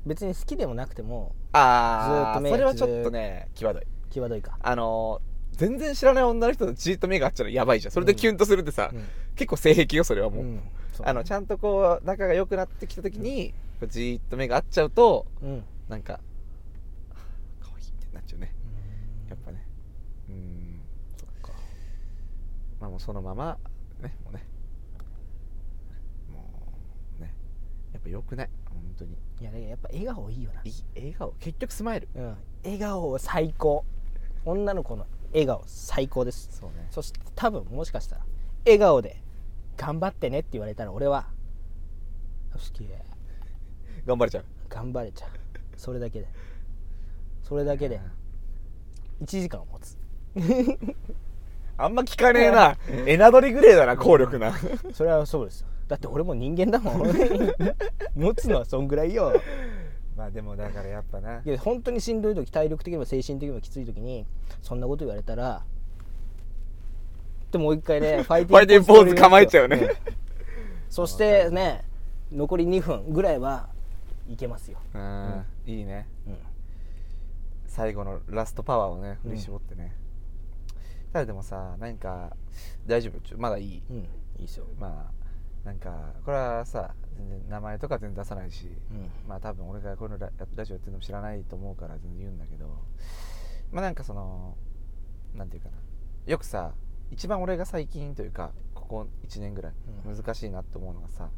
[0.07, 3.83] 別に好きでもなくてもああずーっと目それはちょっとね際どい。
[4.11, 4.59] 際どいか。
[4.61, 5.29] あのー
[5.59, 7.93] 全然知らない女の人とじーっと目が合っちゃうのやばいじゃん。
[7.93, 9.05] それでキュンとするってさ、うん。
[9.35, 10.61] 結構性癖よそれはもう、うん。
[10.93, 11.07] そう。
[11.09, 15.65] あのちゃんとこう仲が良くなってきた時に、こうじーっと目が合っちゃうとうん。
[15.89, 16.21] なんか
[17.61, 18.55] 可愛いってなっちゃうね。
[19.29, 19.67] やっぱね。
[20.29, 20.81] うん。
[21.17, 21.59] そっか。
[22.81, 23.59] まあもうそのまま
[24.01, 24.45] ねもうね
[26.33, 26.45] も
[27.19, 27.35] うね
[27.99, 28.49] やっぱ良くない？
[28.67, 29.17] 本当に。
[29.41, 30.61] いやだけどやっぱ笑顔いいよな。
[30.65, 31.33] いい笑顔。
[31.41, 32.09] 結局スマイル。
[32.15, 32.37] うん。
[32.65, 33.85] 笑顔最高。
[34.45, 36.49] 女の子の笑顔最高です。
[36.53, 36.87] そうね。
[36.91, 38.23] そして多分もしかしたら
[38.65, 39.21] 笑顔で
[39.77, 41.27] 頑張ってねって言われたら俺は
[42.53, 42.89] 好き
[44.07, 44.45] 頑張れちゃう。
[44.69, 45.31] 頑張れちゃう。
[45.77, 46.29] それだけで。
[47.43, 48.01] それだけで。
[49.23, 49.99] 1時間を持つ。
[51.77, 52.77] あんま聞かねえな。
[53.07, 54.53] エナドリグレーだな効力な。
[54.93, 57.03] それはそうですよだって俺も人間だもん。
[58.15, 59.33] 持つのはそんぐらいよ。
[60.17, 61.41] まあでもだからやっぱな。
[61.45, 64.27] いや本当にしんどい時体力的にも精神的にもきつい時に
[64.63, 65.65] そんなこと言われたら
[67.51, 69.77] でもう一回ね ファイティングポーズ構えちゃうね。
[69.77, 69.81] ん
[70.91, 71.85] そしてね
[72.31, 73.69] 残り2分ぐらいは
[74.29, 75.45] いけますよ、うん。
[75.67, 76.07] いいね。
[76.27, 76.37] うん、
[77.67, 79.31] 最後のラストパワーをねうん。
[79.31, 79.95] 振り絞ってね、
[81.13, 82.37] ただでもさなんか
[82.87, 83.21] 大丈夫？
[83.27, 84.01] ちょまだいい、うん、い
[84.41, 85.18] いですよ、まあ
[85.65, 89.11] なんかこれはさ全然名前とか全然出さないし、うん。
[89.29, 92.67] まあ多分俺がこのララジオやってるのも知らないと思うから全然言うんだけど
[93.73, 94.57] まあなんかその
[95.35, 95.77] なんていうかな。
[96.27, 96.73] よくさ
[97.11, 99.73] 一番俺が最近というかここ1年ぐらい
[100.07, 100.17] うん。
[100.17, 101.31] 難しいなって思うのがさ、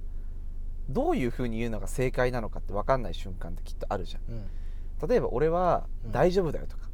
[0.88, 4.22] どういうふうに言うのが正解なのかって分かんない瞬間ってきっとあるじゃん。
[4.32, 5.08] うん。
[5.08, 6.12] 例えば俺はうん。
[6.12, 6.88] 大丈夫だよとか、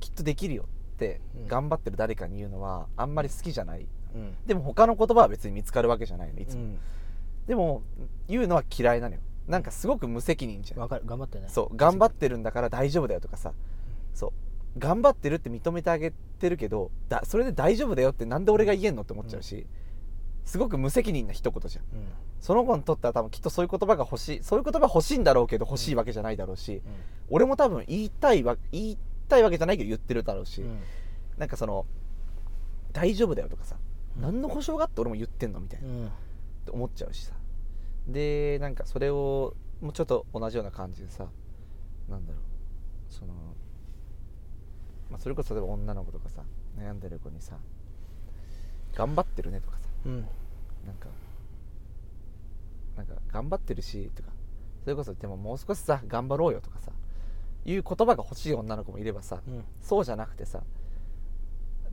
[0.00, 1.46] きっとできるよってうん。
[1.48, 4.34] 頑張ってる誰かに言うのはあんまり好きじゃないうん。
[4.46, 6.78] でも他の言葉は別に見つかるわけじゃないのいつも、うん。
[7.46, 7.82] でも
[8.28, 9.20] 言うのは嫌いなのよ。
[9.48, 10.80] なんかすごく無責任じゃん。
[10.80, 11.02] わかる。
[11.06, 11.46] 頑張ってね。
[11.48, 11.76] そう。
[11.76, 13.52] 頑張ってるんだから大丈夫だよとかさ。
[14.14, 14.32] そう。
[14.78, 19.66] 頑張ってるって認めてあげてるけどだそれで大丈夫だよってなんで俺が言えんのって思っちゃうし、
[20.44, 21.84] すごく無責任な一言じゃん。
[21.84, 22.06] うん。
[22.40, 26.82] その子にとっては多分きっとそういう言葉が欲しいそういう言葉欲しいんだろうけど欲しいわけじゃないだろうし、
[27.28, 28.98] 俺も多分言いたいわ言い
[29.28, 30.78] たいわけじゃないけど言ってるだろうし、うん。
[31.36, 31.84] なんかその
[32.92, 33.89] 大丈夫だよとかさ、うん
[34.20, 35.60] 何の保証があって俺も言ってんの？
[35.60, 36.06] みたいな、っうん。
[36.64, 37.34] て思っちゃうしさ。
[38.08, 41.26] でなんかそれをもうちょっと同じような感じでさ
[42.08, 42.42] なんだろう。
[43.12, 43.32] その、
[45.10, 46.42] まあ、それこそ例えば女の子とかさ
[46.78, 47.56] 悩んでる子にさ
[48.94, 49.88] 頑張ってるねとかさ。
[50.06, 50.20] うん。
[50.86, 51.08] なんか
[52.96, 54.30] なんか頑張ってるしとか。
[54.82, 56.90] それこそでももう少しさ頑張ろうよとかさ
[57.66, 59.64] いう言葉が欲しい女の子もいればさうん。
[59.82, 60.62] そうじゃなくてさ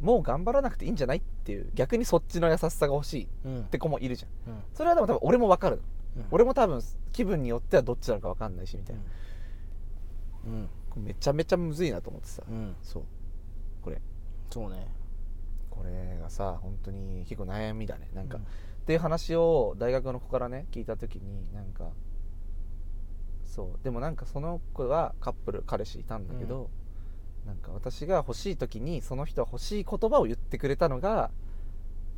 [0.01, 3.63] もう頑張らなくていいんじゃないっていう逆にそっちの優しさが欲しいっうん。
[3.65, 4.53] て子もいるじゃん。
[4.53, 4.61] うん。
[4.73, 5.77] それはでも多分俺も分かる。
[5.77, 5.81] の
[6.17, 6.25] うん。
[6.31, 6.81] 俺も多分
[7.11, 9.01] 気分によってはどっちなのか分かんないしみたいな。
[10.95, 11.03] うん。
[11.03, 12.43] めちゃめちゃむずいなと思ってさ。
[12.47, 12.75] うん。
[12.81, 13.03] そう。
[13.81, 14.01] これ。
[14.49, 14.87] そうね。
[15.69, 18.09] これがさ本当に結構悩みだね。
[18.13, 18.43] なんか、うん。
[18.43, 18.45] っ
[18.87, 21.89] ていう話を大学の子からね聞いた時になんか
[23.43, 23.83] そう。
[23.83, 26.69] でもなんかその子はカップル彼氏いたんだけど、
[27.47, 31.31] なんか私が欲しい時にその人は欲しい言葉を言ってくれたのが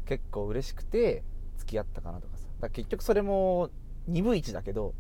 [0.06, 1.24] 結構嬉しくて
[1.58, 2.46] 付き合ったかなとかさ。
[2.56, 3.70] だから結局それも
[4.10, 4.96] 2分1だけど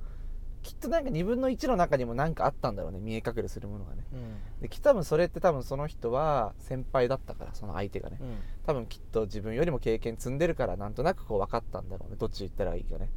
[0.61, 2.99] きっとなんか2分の1の中にも何かあったんだろうね。
[2.99, 4.03] 見え隠れするものがね。
[4.13, 4.61] うん。
[4.61, 8.17] できっと多分それって多分その人は先輩だったからその相手がね。
[8.21, 8.37] うん。
[8.65, 12.17] 多分きっと自分よりも経験積んでるからなんとなくこう分かったんだろうね。
[12.19, 13.09] どっち言ったらいいかね。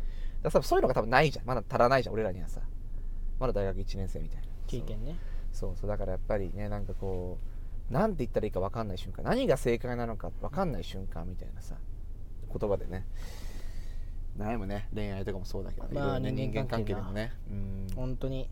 [0.42, 1.44] だからそういうのが多分ないじゃん。
[1.44, 2.60] まだ足らないじゃん俺らにはさ。
[3.40, 4.46] まだ大学1年生みたいな。
[4.68, 5.18] 経験ね
[5.52, 7.38] そうそうだからやっぱりねなんかこ
[7.90, 11.76] うなんて言ったらいいか分かんない瞬間何が正解なのか分かんない瞬間みたいなさ
[12.58, 13.06] 言葉でね。
[14.38, 17.32] 悩むね恋愛とかもそうだけどね,、まあね人人間間関関係でもね。
[17.50, 17.86] うん。
[17.94, 18.48] 本当に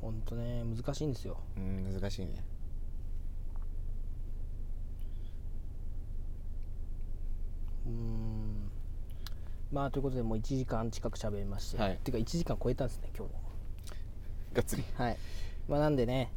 [0.00, 1.38] 本当ね難しいんですよ。
[1.56, 2.44] うん難しいね。
[7.86, 8.70] うーん。
[9.72, 11.98] まあということでもう1時間近く喋りまして、はい。
[12.02, 13.40] てか1時間超えたんですね今日も。
[14.54, 14.84] がっつり。
[14.94, 15.16] はい
[15.68, 16.32] まあなんでね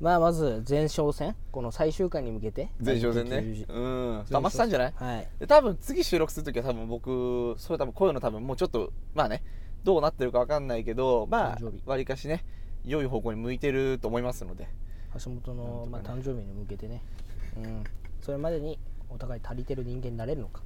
[0.00, 2.70] まあまず前哨戦この最終回に向けて。
[2.84, 3.80] 前哨戦前ねう
[4.20, 4.24] ん。
[4.30, 4.92] 溜まってたんじゃない？
[4.96, 5.28] はい。
[5.38, 9.42] で多分次収録するときは多分僕それ多分こういうの多分もうちょっとまあね
[9.84, 12.44] どうなってるか分かんないけどまあわりかしね
[12.84, 14.68] 良い方向に向いてると思いますので。
[15.22, 17.02] 橋本の、まあ、誕生日に向けてね、
[17.58, 17.84] うん、
[18.22, 18.78] それまでに
[19.10, 20.62] お互い足りてる人間になれるのか。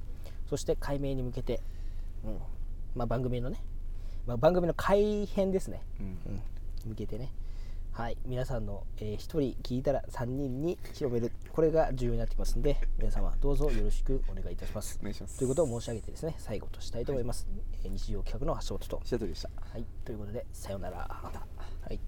[0.49, 1.59] そして解明に向けて、
[2.23, 2.37] うん。
[2.95, 3.61] まあ、番組のね、
[4.25, 6.05] まあ、番組の改編ですね、うん。
[6.05, 6.41] うん、
[6.91, 7.33] 向けてね
[7.97, 11.31] はい皆さんの、え1人聞いたら3人に広める。
[11.51, 14.99] これが重要になってきますので皆様どうぞよろしくお願いいたします。
[15.01, 15.39] お願いします。
[15.39, 17.47] ということを申し上げてですね最後としたいと思います、
[17.83, 19.01] えー日常企画の橋本と。
[19.03, 19.49] 白鳥でした。
[19.59, 20.97] はいということでさようなら。
[21.09, 21.31] は
[21.89, 21.99] い